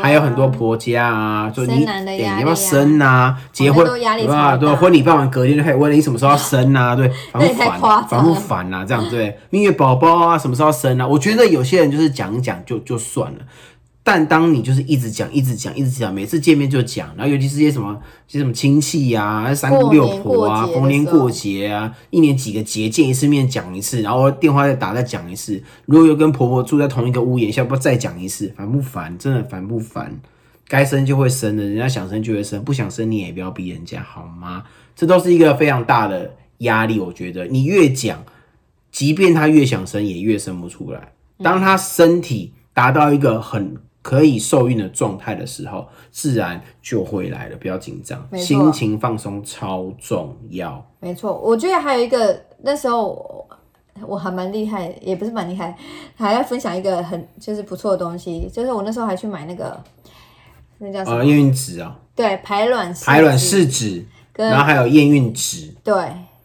[0.00, 1.84] 还有很多婆家啊，就你
[2.16, 3.36] 你要不要生啊？
[3.52, 4.56] 结婚对吧？
[4.56, 6.94] 对婚礼办完隔天就开始问你什么时候要生啊？
[6.94, 8.04] 对， 烦不烦？
[8.06, 8.84] 烦不烦啊？
[8.86, 11.04] 这样对，蜜月宝宝啊，什么时候要生啊？
[11.04, 13.38] 我觉得有些人就是讲讲就就算了。
[14.04, 25.62] 但当你就是一直讲、一直讲、一直讲，每次见面就讲，然后尤其是些什么，些什么亲戚呀、三姑六婆啊、逢年过节啊，一年几个节见一次面讲一次，然后电话再打再讲一次。
[25.86, 29.16] 如果又跟婆婆住在同一个屋檐下，不要再讲一次，烦不烦？
[29.16, 30.20] 真的烦不烦？
[30.66, 34.64] 该生就会生的，人家想生就会生，不想生你也不要逼人家，好吗？
[34.96, 38.24] 这都是一个非常大的压力，我觉得你越讲，
[38.90, 41.12] 即便他越想生，也越生不出来。
[41.42, 50.84] 当他身体达到一个很可以受孕的状态的时候，自然就会来了，不要紧张，心情放松超重要。
[51.00, 53.48] 没错，我觉得还有一个那时候我
[54.06, 55.76] 我还蛮厉害，也不是蛮厉害，
[56.16, 59.80] 还要分享一个很就是不错的东西，就是我那时候还去买那个
[60.78, 61.18] 那叫什么？
[61.18, 65.94] 呃，验孕纸啊，对，排卵试排卵试纸，然后还有验孕纸，对，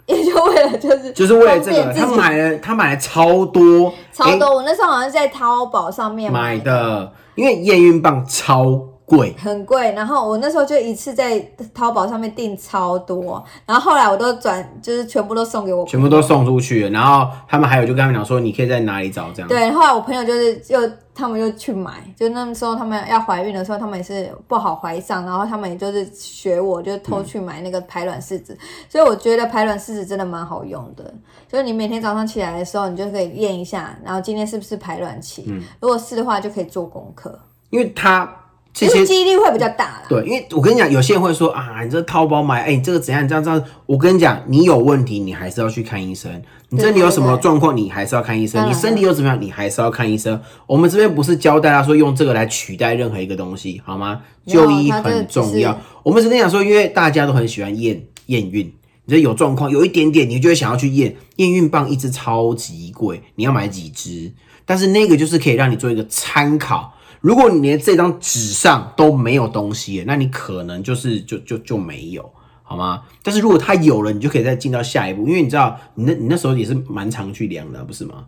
[0.07, 4.55] 也就为了就是 就是为了这个，他买了他买了超多，超多。
[4.55, 8.65] 我那时候好像是在淘宝上面买的，的，因为验孕棒超
[9.05, 9.35] 贵。
[9.37, 9.91] 很贵。
[9.93, 11.39] 然后我那时候就一次在
[11.73, 19.47] 淘宝上面订超多，然后后来我都转，就是全部都送给我全部都送出去了，然后他们还有就跟他们讲说，你可以在哪里找这样。
[19.47, 20.79] 对，后来我朋友就是又
[21.17, 28.55] 他们又去买，就那时候他们要怀孕的时候，他们也是不好怀上，然后他们也就是学我，就偷去买那个排卵试纸。
[28.87, 31.11] 所以我觉得排卵试纸真的蛮好用的，
[31.51, 37.39] 就是你每天早上起来的时候，你就可以验一下，然后今天是不是排卵期，嗯如果是的话，就可以做功课，
[37.71, 38.31] 因为他
[38.71, 40.03] 这就是些几率会比较大啦。
[40.07, 43.23] 对，因为我跟你讲，有些人会说啊，你这淘宝买，哎、你这个怎样？
[43.23, 43.63] 你这样这样。
[43.87, 46.43] 我跟你讲，你有问题，你还是要去看医生。
[46.69, 48.69] 你身体有什么状况，你还是要看医生。
[48.69, 50.39] 你身体又怎么样，你还是要看医生。
[50.65, 54.21] 我们这边不是教大家说用这个来取代任何一个东西，好吗？
[54.45, 55.79] 就医很重要。
[56.03, 58.73] 我们只跟你讲说，因为大家都很喜欢验验孕。
[59.05, 64.33] 你这有状况，有一点点，你就会想要去验验孕棒，一支超级贵，你要买几支？
[64.65, 66.93] 但是那个就是可以让你做一个参考。
[67.21, 72.29] 如果你连这张纸上都没有东西，那你可能就是就就就没有，
[72.69, 73.01] 好吗？
[73.23, 78.25] 但是如果它有了，你就可以再进到下一步，因为你知道，你那你那时候也是蛮常去量的，不是吗？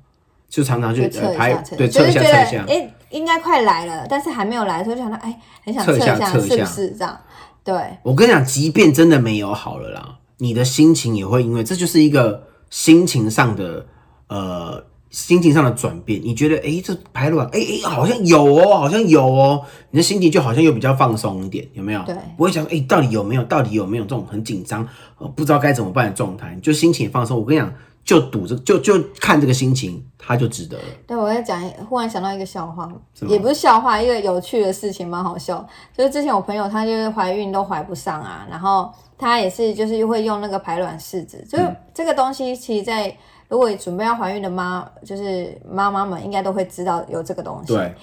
[0.48, 7.20] 就常常去就测呃排一下，测对测一下测一下，哎、应该快来了，但是还没有来的时候就想到，哎、很想测一下测一下不是这样？
[7.64, 13.86] 对，我跟你讲，即便真的没有好了啦，你的心情也会因为这就是一个心情上的
[14.28, 16.22] 呃心情上的转变。
[16.24, 22.04] 你觉得诶，这排卵诶诶，好像有哦，好像有哦，你的心情就好像又比较放松一点，有没有？
[22.06, 23.44] 对不会想诶，到底有没有？
[23.44, 26.58] 到底有没有这种很紧张呃不知道该怎么办的状态？
[26.62, 27.38] 就心情也放松。
[27.38, 27.74] 我跟你讲，
[28.06, 30.84] 就赌这就就看这个心情，它就值得了。
[31.08, 32.90] 对，我在讲，忽然想到一个笑话，
[33.28, 35.66] 也不是笑话，一个有趣的事情，蛮好笑。
[35.96, 43.16] 就是之前我朋友她就是怀孕都怀不上啊，然后她也是就是会用那个排卵试纸，就是这个东西，其实在
[43.50, 47.74] 如果准备要怀孕的妈，就是妈妈们应该都会知道有这个东西。
[47.74, 47.94] 对，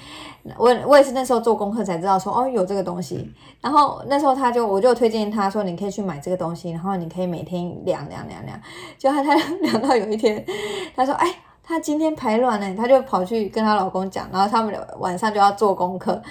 [0.58, 3.32] 我我也是那时候做功课才知道说哦有这个东西，
[3.62, 8.60] 然后那时候他就我就推荐他说你可以去买这个东西，然后你可以每天量量量量，
[8.98, 10.44] 就他他量到有一天
[10.94, 11.34] 他说哎。
[11.68, 16.22] 她今天排卵呢，她就跑去跟她老公讲，然后他们晚上就要做功课。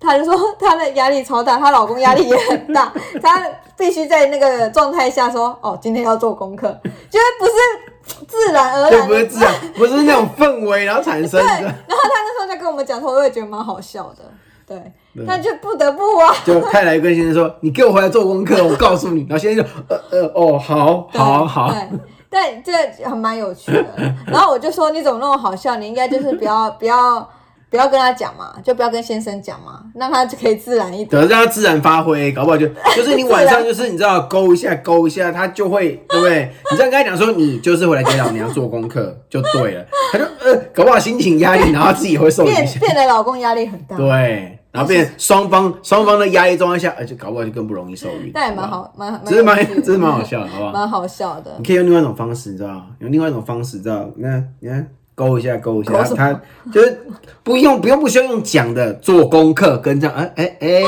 [0.00, 6.66] 她就说她的压力超大，她老公压力也很大， 她必须在那个状态下说哦，今天要做功课，
[7.08, 7.52] 觉得不是
[8.28, 9.06] 自然而然的。
[9.06, 14.22] 不是自然， 不是那种氛围，然后产生对，的，然后他那时候在跟我们讲的时候，我也觉得蛮好笑的。
[14.64, 14.80] 对，
[15.12, 16.34] 那就不得不啊。
[16.46, 21.74] 就泰来跟先生说：“你给我回来做功课，我告诉你。”然后先生就呃呃哦，好对好好，
[22.30, 23.84] 对，对这还蛮有趣的。
[24.26, 25.76] 然后我就说你怎么那么好笑？
[25.76, 27.28] 你应该就是不要不要
[27.72, 31.08] 不要跟他讲嘛，就不要跟先生讲嘛，让他就可以自然一点。
[31.08, 36.52] 对，让他自然发挥，搞不好就 就是你晚上就是你知道勾一下勾一下，他就会 对不对？
[36.70, 50.72] 你这样跟他讲说你就是回来给老娘做功课就对了，他就呃搞不好心情压力，然后自己也会受影 变响，变得老公压力很大，对，然后变成双方双方的压力状态下，而且搞不好就更不容易受孕，但也蛮好蛮蛮这是蛮有趣的蛮好笑的，好不好？
[50.72, 51.64] 蛮好笑的你。
[51.64, 52.86] 可以用另外一种方式，你知道吗？
[52.98, 54.06] 用另外一种方式，你知道？
[54.14, 56.40] 你看，你看，勾一下，勾一下，他
[56.72, 57.06] 就是
[57.42, 60.78] 不用不用不需要用讲的，做功课跟这样，哎哎哎，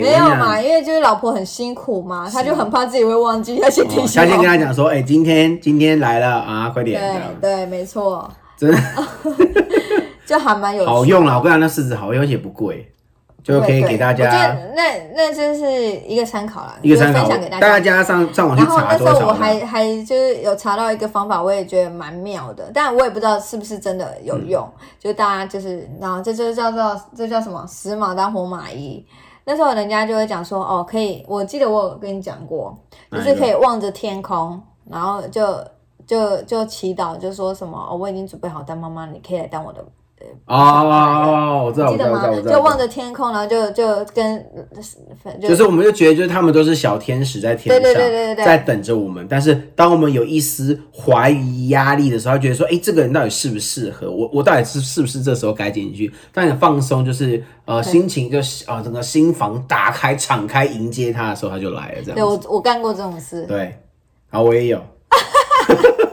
[0.00, 4.56] 没有嘛，因为就是老婆很辛苦嘛，他就很怕自己会忘记，要先提哦，醒他先跟他。
[4.56, 7.00] 讲说，哎、今天今天来了啊，快点，
[7.40, 8.78] 对对，没错，真的。
[10.24, 11.36] 就还蛮有趣好用了！
[11.36, 12.90] 我跟你讲，那柿子好用，而且不贵，
[13.42, 14.82] 就可以给大家得那
[15.14, 15.70] 那就是
[16.06, 18.02] 一个参考啦，一个参考就分享给，大大家。
[18.02, 19.60] 上上网去然后查多少那时候我还？
[19.64, 24.62] 还就是有查到一个方法，我也觉得蛮妙的，但我也不知道是不是真的有用。
[24.80, 29.04] 嗯就大家就是，然后这就叫做这叫什么“死马当活马医”。
[29.44, 32.78] 那时候人家就会讲说，哦，可以，我记得我有跟你讲过，
[33.10, 35.58] 就是可以望着天空，然后就
[36.06, 39.84] 就就祈祷，就说什么，哦，我已经准备好当妈妈，你可以来当我的
[40.46, 42.36] 哦，我知道，我知道，我知道，我？
[42.36, 42.52] 知道。
[42.56, 44.44] 就望着天空，然后就就跟
[45.40, 49.26] 就就是我们就觉得，就是他们都是小天使在天上，对对对对对在等着我们。
[49.28, 54.28] 但是当我们有一丝怀疑、压力的时候，他觉得说，哎、这个人到底适不适合我？
[54.32, 56.12] 我到底是是不是这时候该进去？
[56.32, 62.22] 当你放松，就是呃心情就是啊、整个心房打开、敞开迎接他的时候，他就来了，这样子。
[62.48, 63.78] 我我干过这种事，对，
[64.30, 64.78] 好，我也有，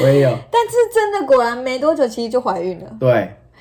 [0.00, 3.08] 我也有， 但是真的果然没多久，其实就怀孕了，对，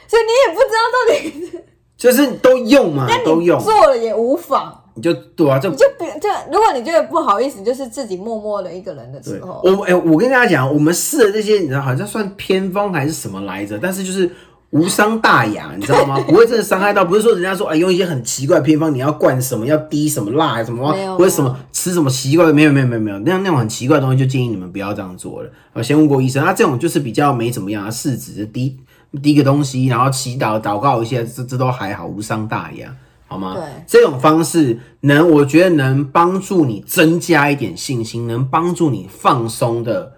[0.07, 1.63] 所以你也不知道到底
[1.97, 13.77] 就是都用嘛，都用，做了也无妨，你就对啊，就就不就如果你觉得不好意思，就是自己默默的一个人的对时候，我哎、我跟大家讲，我们试的这些，你知道好像算偏方还是什么来着？
[13.81, 14.29] 但是就是
[14.71, 16.19] 无伤大雅，你知道吗？
[16.21, 25.49] 不会真的伤害到，不是说人家说哎用一些很奇怪的偏方，你要灌什么，要滴什么辣什么或者什么吃什么奇怪的，没有没有没有没有，那样那种很奇怪的东西，就建议你们不要这样做了。
[25.73, 28.77] 我先问过医生，啊，这种就是比较没怎么样，啊，试纸滴
[29.21, 32.95] 滴个东西，然后祈祷祷告一下，这这都还好，无伤大雅。
[33.27, 33.55] 好吗？
[33.55, 40.13] 对这种方式能，我觉得能帮助你增加一点信心，能帮助你放松的，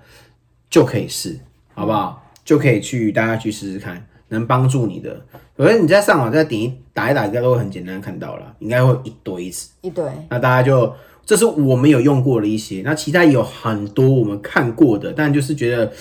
[0.68, 1.40] 就可以试，
[1.76, 2.24] 好不好？
[2.44, 5.26] 就可以去大家去试试看，能帮助你的。
[5.56, 9.70] 反正你在上网再点一打一打，应该都会很简单地看到了，应该会一堆次。
[9.82, 10.92] 一堆那大家就
[11.26, 15.92] 这是我们有用过的一些，那其他也有很多我们看过的，但就是觉得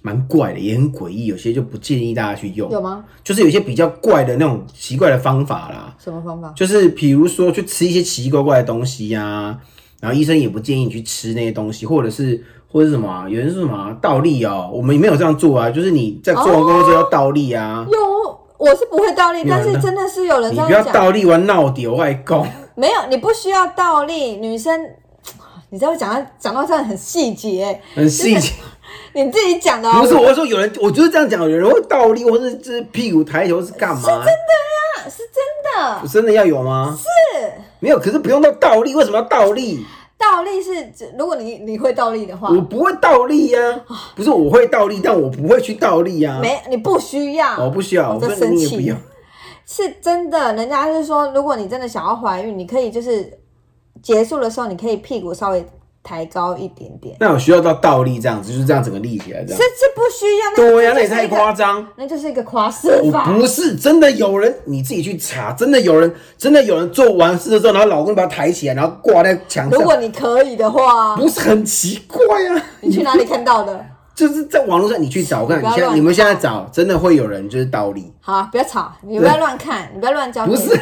[0.00, 2.70] 蛮怪的，也很诡异，有些就不建议大家去用。
[2.70, 3.04] 有吗？
[3.22, 6.52] 就是有些比较怪的那种奇怪的方法啦，什么方法？
[6.56, 9.58] 就是比如说去吃一些奇奇怪怪的东西呀、
[10.00, 12.42] 然后医生也不建议你去吃那些东西，或者是
[12.72, 20.94] 或者什么啊、有人说什么啊倒立哦，我们没有这样做啊，就是你在做完工作之后要倒立啊，有，我是不会倒立，但是真的是有人你不要这样讲。
[20.94, 24.80] 倒立完闹丢外公，没有，你不需要倒立，女生。
[25.70, 28.52] 你知道我讲到讲到这样很细节，很细节。
[29.14, 30.02] 你自己讲的哦。
[30.02, 34.00] 不是，我说有人，我就是这样讲，有人会倒立，或是就是屁股抬头，是干嘛？
[34.00, 36.08] 是真的呀，是真的。
[36.08, 36.94] 真的要有吗？
[36.98, 39.82] 是，没有，可是不用到倒立，为什么要倒立？
[40.22, 47.58] 倒立是指，如果你你会倒立的话，我不会倒立呀、不是我会倒立，但我不会去倒立呀、没你不需要。
[47.58, 48.94] 我不需要，我在生气。
[49.66, 53.38] 是真的，人家是说，如果你真的想要怀孕，你可以就是
[54.02, 55.64] 结束的时候，你可以屁股稍微
[56.02, 57.16] 抬高一点点。
[57.20, 59.62] 那有需要到倒立这样子，就是这样整个立起来这样是。
[59.80, 61.86] 这不需要，那对呀、那也太夸张。
[61.96, 63.32] 那就是一个夸饰我法。
[63.32, 72.62] 不是真的有人，你自己去查，真的有人，真的有人做完事之后，然后老公把他抬起来，然后挂在墙上，如果你可以的话，不是很奇怪啊？
[72.80, 73.84] 你去哪里看到的？
[74.14, 80.44] 就是在网络上你去找，我看你现在你们现在找，真的会有人就是倒立，好，不要吵，你不要乱看，你不要乱教。
[80.44, 80.78] 不是，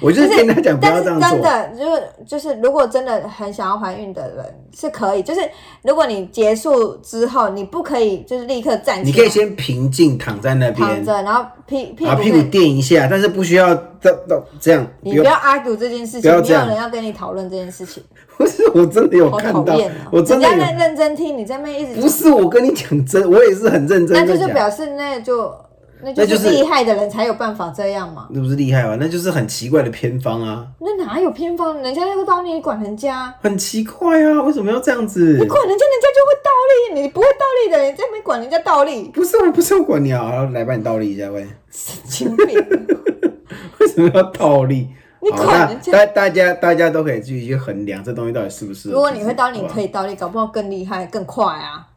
[0.00, 1.30] 我就是跟他讲不但是要这样做。
[1.30, 4.44] 真的就是就是，如果真的很想要怀孕的人
[4.76, 5.40] 是可以，就是
[5.82, 14.86] 如果你结束之后，你不可以就是立刻站起来，你可以先平静躺在那边，躺着，然后屁屁股股可以垫一下，但是不需要到到这样。
[15.00, 18.02] 你不要 argue 这件事情，没有人要跟你讨论这件事情，
[18.36, 20.50] 不是，我真的有好看到讨厌哦！，我真的有。
[20.50, 24.48] 人家在认真听，你在那边一直不是我跟你讲真，我也是很认真那就是。
[24.48, 25.54] 表示那就
[26.02, 28.28] 那就是是厉害的人才有办法这样嘛。
[28.30, 28.96] 那不是厉害吗？
[29.00, 31.76] 那就是很奇怪的偏方啊，那哪有偏方？
[31.78, 35.46] 人家那个道理，你管人家，很奇怪啊，为什么要这样子你？
[35.46, 37.00] 管人家，人家就会倒立。
[37.00, 41.46] 你不会倒立的人，你在那边管人家倒立，不是，我不是要管你啊，好来帮你倒立一下喂。
[41.70, 42.46] 神经病！
[43.78, 44.88] 为什么要倒立？
[45.20, 48.90] 你管人家大大家大家都可以自己去衡量这东西到底是不是。
[48.90, 51.88] 如果你会倒立，你可以倒立，搞不好更厉害、更快啊！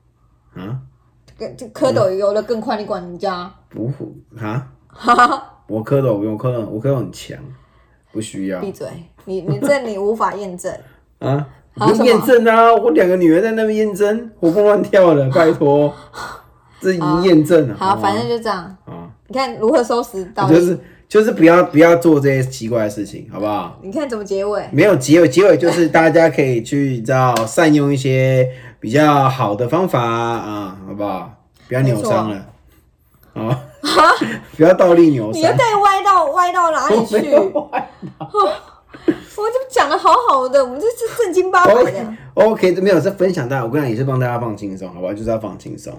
[0.56, 0.80] 啊？
[1.74, 3.52] 蝌蚪游的更快，你管人家？
[3.70, 4.06] 不会
[4.46, 4.68] 啊？
[5.68, 7.38] 我蝌蚪不用蝌蚪，我蝌蚪很强，
[8.12, 8.88] 不需要闭嘴！
[9.26, 10.72] 你你这你无法验证。
[11.20, 11.48] 啊。
[11.74, 12.76] 还有什么不用验证啊！
[12.76, 15.94] 我两个女儿在那边验证，活蹦乱跳的， 拜托，
[16.82, 17.76] 这已经验证了。
[17.78, 18.64] 好，吗反正就这样。
[18.84, 20.50] 啊，你看如何收拾到？
[20.50, 20.78] 就是
[21.12, 23.78] 就是不要不要做这些奇怪的事情，好不好？
[23.84, 24.64] 你看怎么结尾？
[24.72, 28.48] 没有结尾，结尾就是大家可以去你知道善用一些
[28.80, 31.30] 比较好的方法啊，好不好？
[31.68, 32.48] 不要扭伤了，
[33.34, 33.62] 啊，
[34.56, 35.42] 不要倒立扭伤。
[35.42, 37.20] 你要带歪到歪到哪里我去？
[37.28, 37.90] 没有歪
[39.36, 42.14] 我这讲的好好的，我们这是正经八百 OK 的。
[42.36, 45.14] OK，没有是分享大家，我跟你讲也是帮大家放轻松，好不好？
[45.14, 45.94] 就是要放轻松。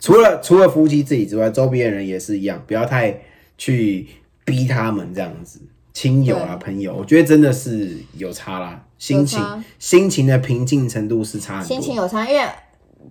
[0.00, 3.20] 除了除了夫妻自己之外，周边的人也是一样，不要太
[3.56, 4.08] 去
[4.50, 5.60] 逼他们这样子。
[5.92, 9.40] 亲友啊，朋友，我觉得真的是有差啦，心情
[9.78, 11.68] 心情的平静程度是差很多。
[11.68, 12.48] 心情有差，因为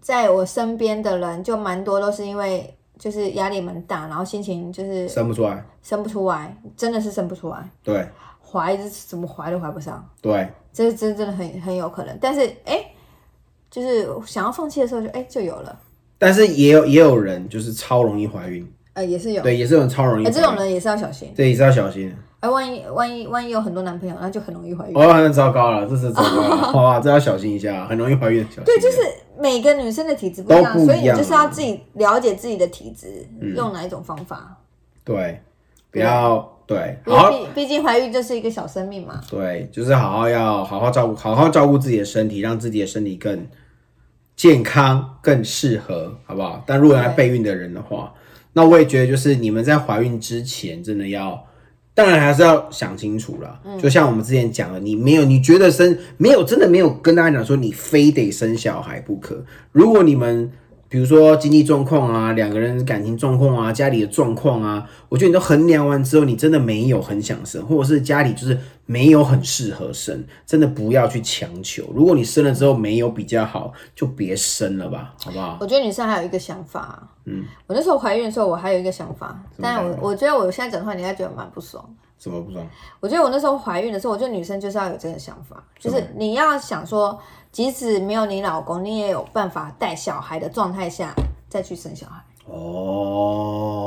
[0.01, 8.07] 在我身边的人就蛮多都是因为就是压力蛮大，然后心情就是生不出来，生不出来，真的是生不出来，对。
[8.51, 12.17] 怀是怎么怀都怀不上，对，这这真的很很有可能。
[12.19, 12.83] 但是哎、
[13.69, 15.79] 就是想要放弃的时候就哎、就有了，
[16.17, 18.67] 但是也有也有人就是超容易怀孕，
[18.99, 21.31] 呃也是有，对，也是有人超容易哎、孕，这种人也是要小心。
[21.33, 22.15] 对也是要小心的。
[22.41, 24.95] 哎、万一万一万一有很多男朋友，那就很容易怀孕。
[24.97, 28.63] 哦，很糟糕了，这是糟糕了， 哇，这要小心一下，很容易怀孕，小心。
[28.65, 28.97] 对，就是
[29.39, 34.57] 每个女生的体质不一样，都不一样啊所以你就是要自己了解自己的体质，嗯用哪一种方法。
[35.05, 35.41] 对，
[35.91, 39.21] 不要对，因好好为毕毕竟怀孕就是一个小生命嘛。
[39.29, 43.47] 对，就是好好要好好照顾，好好照顾自己的身体，让自己的身体更
[44.37, 46.63] 健康、更适合，好不好？
[46.65, 48.13] 但如果要备孕的人的话，
[48.59, 51.41] 那我也觉得就是你们在怀孕之前，真的要，
[51.93, 53.57] 当然还是要想清楚了。
[53.81, 59.41] 就像我们之前讲的，你没有你觉得生没有真的没有跟大家讲说你非得生小孩不可。
[59.71, 60.51] 如果你们
[60.89, 71.87] 比如说经济状况啊，两个人感情状况啊，家里的状况啊，我觉得你都衡量完之后，你真的没有很想生，或者是家里就是没有很适合生，真的不要去强求。
[71.93, 75.57] 如果你生了之后没有比较好，就别生了吧，好不好？
[75.61, 81.87] 我觉得女生还有一个想法，嗯，我那时候怀孕的时候，我还有一个想法，但我我觉得我现在讲出来，你应该觉得蛮不爽。
[82.17, 82.65] 什么不爽？
[82.99, 87.17] 我觉得我那时候怀孕的时候，我觉得女生就是要有这个想法，就是你要想说，
[87.51, 91.13] 即使没有你老公，你也有办法带小孩的状态下
[91.47, 92.21] 再去生小孩，
[92.53, 93.83] 哦，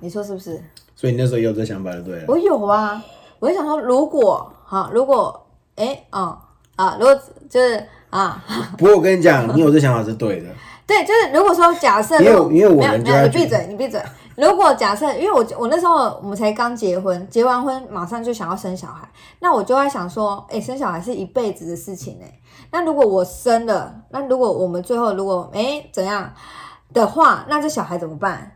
[0.00, 0.62] 你说是不是？
[0.94, 2.24] 所以你那时候也有这想法就对了。
[2.28, 3.02] 我有啊，
[3.38, 5.46] 我就想说，如果哈，如果
[5.76, 6.38] 哎啊、
[6.76, 7.18] 啊，如果
[7.48, 8.44] 就是啊，
[8.78, 10.48] 不过我跟你讲，你有这想法是对的。
[10.86, 14.00] 对，就是如果说假设，因为因为我没有没有，你闭嘴，你闭嘴。
[14.36, 19.08] 如果假设，因为我我那时候我们才刚结婚，结完婚马上就想要生小孩，
[19.40, 26.32] 那我就在想说，哎、生小孩是一辈子的事情哎、那如果我生了，那如果我们最后如果哎、怎样
[26.92, 28.52] 的话，那这小孩怎么办？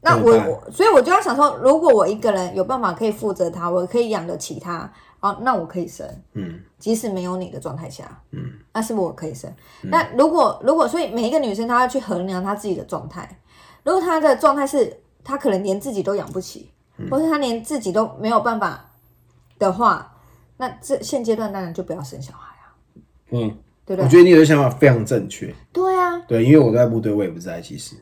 [0.00, 4.90] 那我所以我就要想说，如果我一个人有办法可以负责他，我可以养得起他，
[5.20, 6.06] 哦，那我可以生。
[6.32, 8.40] 嗯，即使没有你的状态下，嗯，
[8.72, 9.50] 那是不是我可以生？
[9.82, 13.38] 那如果如果，所以每一个女生她要去衡量她自己的状态。
[13.84, 16.70] 如果他的状态是他可能连自己都养不起，
[17.10, 18.84] 或是他连自己都没有办法
[19.58, 20.12] 的话，
[20.56, 22.74] 那这现阶段当然就不要生小孩啊，
[23.30, 24.04] 嗯，对不对？
[24.04, 25.54] 我觉得你有的想法非常正确。
[25.72, 27.94] 对啊，对，因为我在部队，我也不在，其实。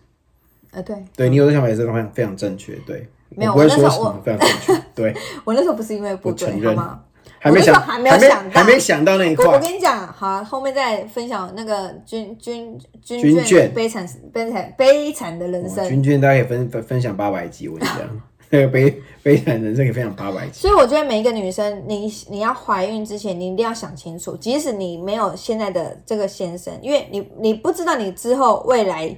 [0.71, 2.77] 呃，对对你有的想法也是非常非常正确。
[2.87, 4.85] 对，没有我不会说我那时候我什么非常正确。
[4.95, 5.15] 对，
[5.45, 7.05] 我那时候不是因为部队我承认好吗？
[7.43, 9.59] 还没想，还没有想到还没想到那一块我。
[9.59, 15.83] 跟你讲，好，后面再分享那个军军军军眷悲惨悲惨悲惨的人生。
[15.83, 20.61] 哇军眷大家可以分分分享八百集，我跟你讲， 那个悲悲惨人生可以分享八百集。
[20.61, 29.13] 所以我觉得每一个女生，你你要怀孕之前，你一定要想清楚，即使你没有现在的这个先生，因为你你不知道你之后未来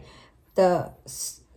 [0.55, 0.91] 的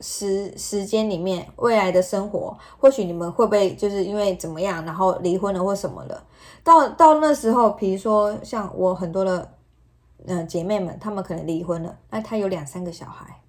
[0.02, 6.22] 时时间里面，未来的生活，或许你们会不会就是因为怎么样，然后离婚了或什么了？
[6.68, 9.54] 到到那时候，比如说像我很多的
[10.26, 13.40] 嗯、呃姐妹们，她们可能离婚了，那她有两三个小孩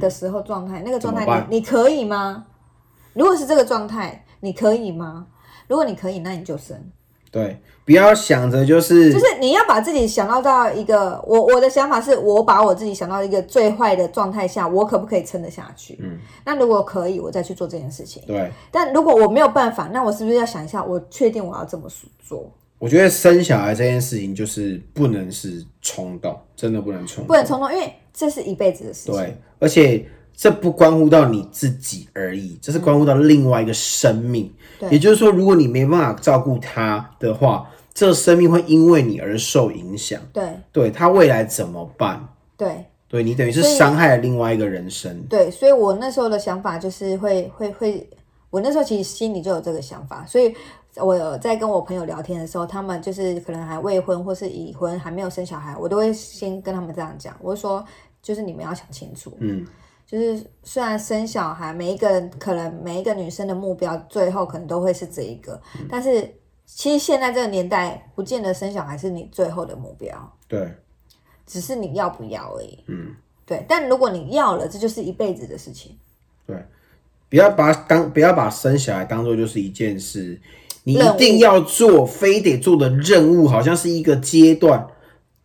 [0.00, 2.44] 的时候状态，那个状态你你可以吗？
[3.12, 5.28] 如果是这个状态，你可以吗？
[5.68, 6.90] 如果你可以，那你就生。
[7.30, 15.98] 对，不要想着就是就是你要把自己想到到一个，我我的想法是我把我自己想到一个最坏的状态下，我可不可以撑得下去？
[16.00, 18.22] 嗯，那如果可以，我再去做这件事情。
[18.26, 18.50] 对。
[18.70, 22.50] 但如果我没有办法，那我是不是要想一下，我确定我要这么做？
[22.78, 29.14] 我觉得生小孩这件事情就是不能是冲动，真的不能冲动，不能冲动，因为这是一辈子的事情。
[29.14, 30.06] 对，而且
[30.36, 34.52] 这不关乎到你自己而已，这是关乎到另外一个生命。
[34.78, 40.20] 对也就是说，如果你没办法照顾他的话，这个生命会因为你而受影响。
[40.34, 42.28] 对对他未来怎么办？
[42.58, 45.22] 对对你等于是伤害了另外一个人生。
[45.30, 48.10] 对，所以我那时候的想法就是会会会，
[48.50, 50.54] 我那时候其实心里就有这个想法，所以
[50.96, 57.82] 我在跟我朋友聊天的时候，他们就是可能还未婚或是已婚，还没有生小孩，我都会先跟他们这样讲，我就说
[58.20, 59.64] 就是你们要想清楚，嗯，
[60.06, 66.32] 就是虽然生小孩，每一个人可能每一个女生的目标最后可能都会是这一个，但是
[66.64, 70.72] 其实现在这个年代，不见得生小孩是你最后的目标，对，
[71.44, 72.78] 只是你要不要而已。
[72.86, 73.64] 嗯，对。
[73.68, 75.96] 但如果你要了，这就是一辈子的事情。
[76.46, 76.56] 对
[77.28, 80.40] 不要把当不要把生小孩当做就是一件事，
[80.84, 84.86] 你一定要做，非得做的任务，好像是一个阶段。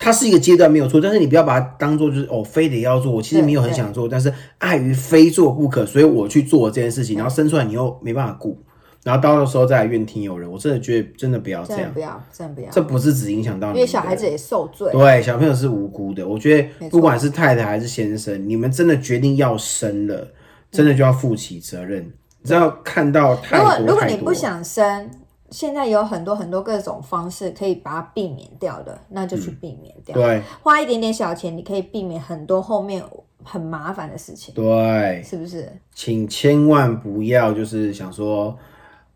[0.03, 3.11] 它是一个阶段没有错，但是你不要把它当做就是哦，非得要做。
[3.11, 8.57] 我其实对没有很想做，但是碍于非做不可，所以我去做这件事情，然后生出来你又没办法顾，
[9.03, 10.51] 然后到时候再来怨天尤人。
[10.51, 14.25] 我真的觉得真的不要这样不，要，真的不要，这不是只影响到你，因为小孩子。
[14.25, 14.91] 也受罪。
[14.91, 16.27] 对，小朋友是无辜的。
[16.27, 20.27] 我觉得不管是太太还是先生，你们真的决定要生了，
[20.71, 22.11] 真的就要负起责任。
[22.41, 25.11] 你知道看到太如果多太多如果你不，想生，
[25.51, 30.15] 现在有很多很多各种方式可以把它避免掉的，那就去避免掉。
[30.15, 33.03] 对花一点点小钱，你可以避免很多后面
[33.43, 35.71] 很麻烦的事情，对，是不是？
[35.93, 38.57] 请千万不要就是想说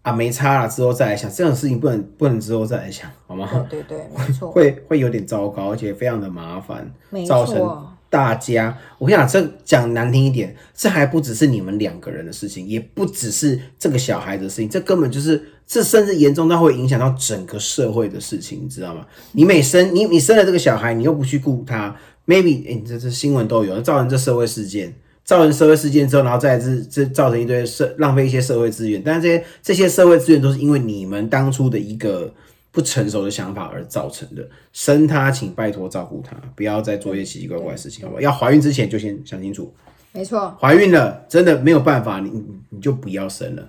[0.02, 3.48] 啊没差了之后再来想，这种事情不能不能之后再来想，好吗？
[3.70, 19.06] 对对对，没错，会会有点糟糕，而且非常的麻烦，没造成错，大家，我跟你讲，这讲难听一点，这还不只是你们两个人的事情，也不只是这个小孩的事情，这根本就是，这甚至严重到会影响到整个社会的事情，你知道吗？
[19.34, 21.96] 你每生你你生了这个小孩，你又不去顾他
[22.26, 24.94] ，maybe 哎、你这这新闻都有，造成这社会事件。
[25.26, 32.32] 造成社会事件之后，然后再这这造成一堆社浪费一些社会资源，但是这些这些社会资源都是因为你们当初的一个
[32.76, 34.46] 不成熟的想法而造成的。
[34.74, 38.22] 生他，请拜托照顾他，不要再做一些奇奇怪怪的事情，好不好？
[38.22, 39.74] 要怀孕之前就先想清楚，
[40.12, 43.66] 没错，怀孕了真的没有办法，你你你就不要生了，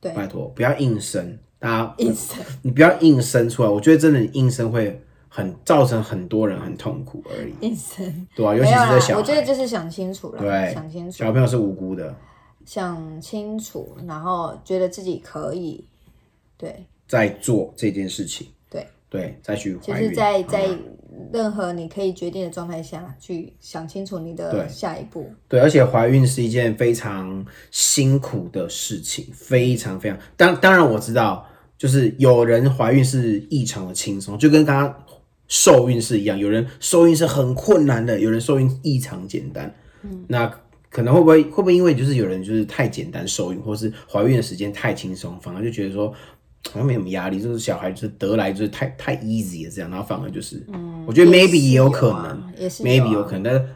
[0.00, 2.38] 对，拜托，不要硬生，大家硬生。
[2.62, 8.26] 你不要硬生出来，我觉得真的硬生会很造成很多人很痛苦而已，硬生。
[8.36, 12.14] 对啊，尤其是在小我觉得，就是想清楚了，对想清楚，小朋友是无辜的，
[12.64, 15.84] 想清楚，然后觉得自己可以，
[16.56, 20.66] 对，在做这件事情，对对，再去就是在在
[21.32, 25.30] 任何你可以决定的状态下去想清楚你的下一步。
[25.48, 30.18] 对，而且怀孕是一件非常辛苦的事情，非常非常。
[30.36, 31.46] 当当然我知道，
[31.78, 35.04] 就是有人怀孕是异常的轻松，就跟刚刚
[35.46, 39.72] 受孕是一样，有人受孕是很困难的，有人受孕异常简单。
[40.02, 40.52] 嗯，那
[40.90, 46.12] 可能会不会会不会因为就是有人就是太简单受孕，或是怀孕的时间太轻松，反而就觉得说。
[46.72, 53.66] 好像没什么压力，就是小孩就是得来就是太太 easy 了这样，然后反而就是，嗯，我觉得 maybe 也有可能，也是有啊，maybe 有可能，但是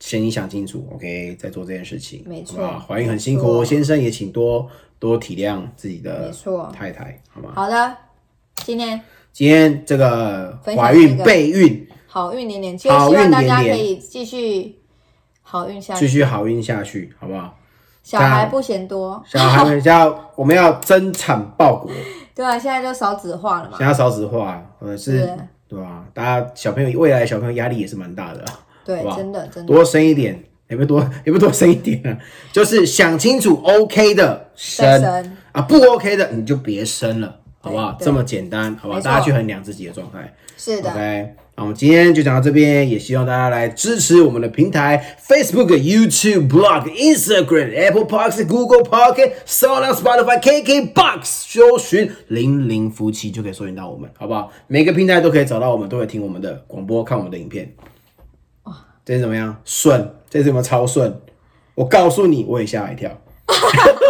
[0.00, 4.68] 先你想清楚，OK，再做这件事情，没错怀孕很辛苦，先生也请多
[4.98, 6.32] 多体谅自己的
[6.72, 7.52] 太太，好吗？
[7.54, 7.96] 好的，
[8.56, 9.00] 今天
[9.32, 14.76] 今天这个怀孕这个备孕，好运连连，希望大家可以继续
[15.42, 17.56] 好运下继去，续好运下去，好不好？
[18.02, 21.90] 小孩不嫌多，小孩 们要我们要增产报国，
[22.38, 25.30] 对啊，现在就少子化了嘛现，在少子化，或者是是
[25.66, 26.04] 对吧？
[26.14, 28.60] 大家小朋友未来小朋友压力也是蛮大的啊。
[28.84, 32.16] 对好，好真的真的多生一点，也不多，也不多生一点啊，
[32.52, 37.90] 就是想清楚 OK 的生生啊，不 OK 的你就别生了，好不好？
[37.98, 39.00] 对这么简单，好不好？
[39.00, 40.32] 大家去衡量自己的状态。
[40.56, 54.52] 是的 OK，那我们今天就讲到这边，也希望大家来支持我们的平台：Facebook、YouTube、Blog、Instagram、Apple Podcasts、Google Podcast、Sound、Spotify、KKBox，搜寻“零零夫妻”就可以搜寻到我们，好不好？
[54.68, 57.74] 每个平台都可以找到我们，都可以听我们的广播，看我们的影片。
[58.62, 59.60] 哇这次怎么样？
[59.64, 60.14] 顺？
[60.30, 61.20] 这次有没有超顺？
[61.74, 63.10] 我告诉你，我也吓了一跳，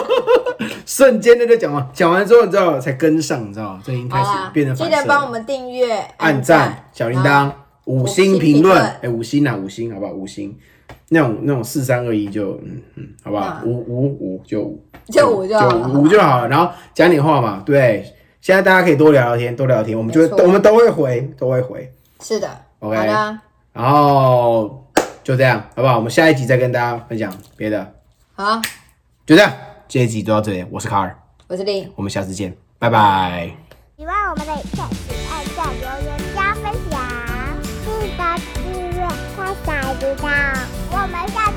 [0.99, 3.83] 瞬间的就讲完，讲完之后你知道才跟上，你知道吗？
[3.85, 4.83] 这已经开始变得记。
[4.91, 7.53] 得帮我们订阅、按赞、小铃铛、
[7.85, 10.11] 五星评论，哎、评五星啊，五星，好不好？
[10.13, 10.59] 五星，
[11.11, 13.45] 那种那种四三二一就嗯嗯，好不好？
[13.45, 16.49] 啊五五五就五，就五就好了五就好了。
[16.49, 18.05] 然后讲点话嘛，对。
[18.41, 21.93] 现在大家可以多聊聊天，多聊聊天，我们就没错我们都会回，都会回。
[22.19, 22.49] 是的
[22.81, 23.39] OK 好的，
[23.73, 24.85] 然后
[25.23, 25.95] 就这样，好不好？
[25.97, 27.95] 我们下一集再跟大家分享别的，
[28.35, 28.61] 好，
[29.25, 29.53] 就这样，
[29.89, 30.67] 这一集就到这里。
[30.71, 31.91] 我是卡尔，我是丽。
[31.97, 33.51] 我们下次见，拜拜。
[33.97, 37.01] 喜欢我们的影片，请按赞、留言、加分享，
[37.87, 38.23] 记得
[38.55, 38.61] 订
[38.91, 40.29] 阅，开小铃铛。
[40.91, 41.51] 我们下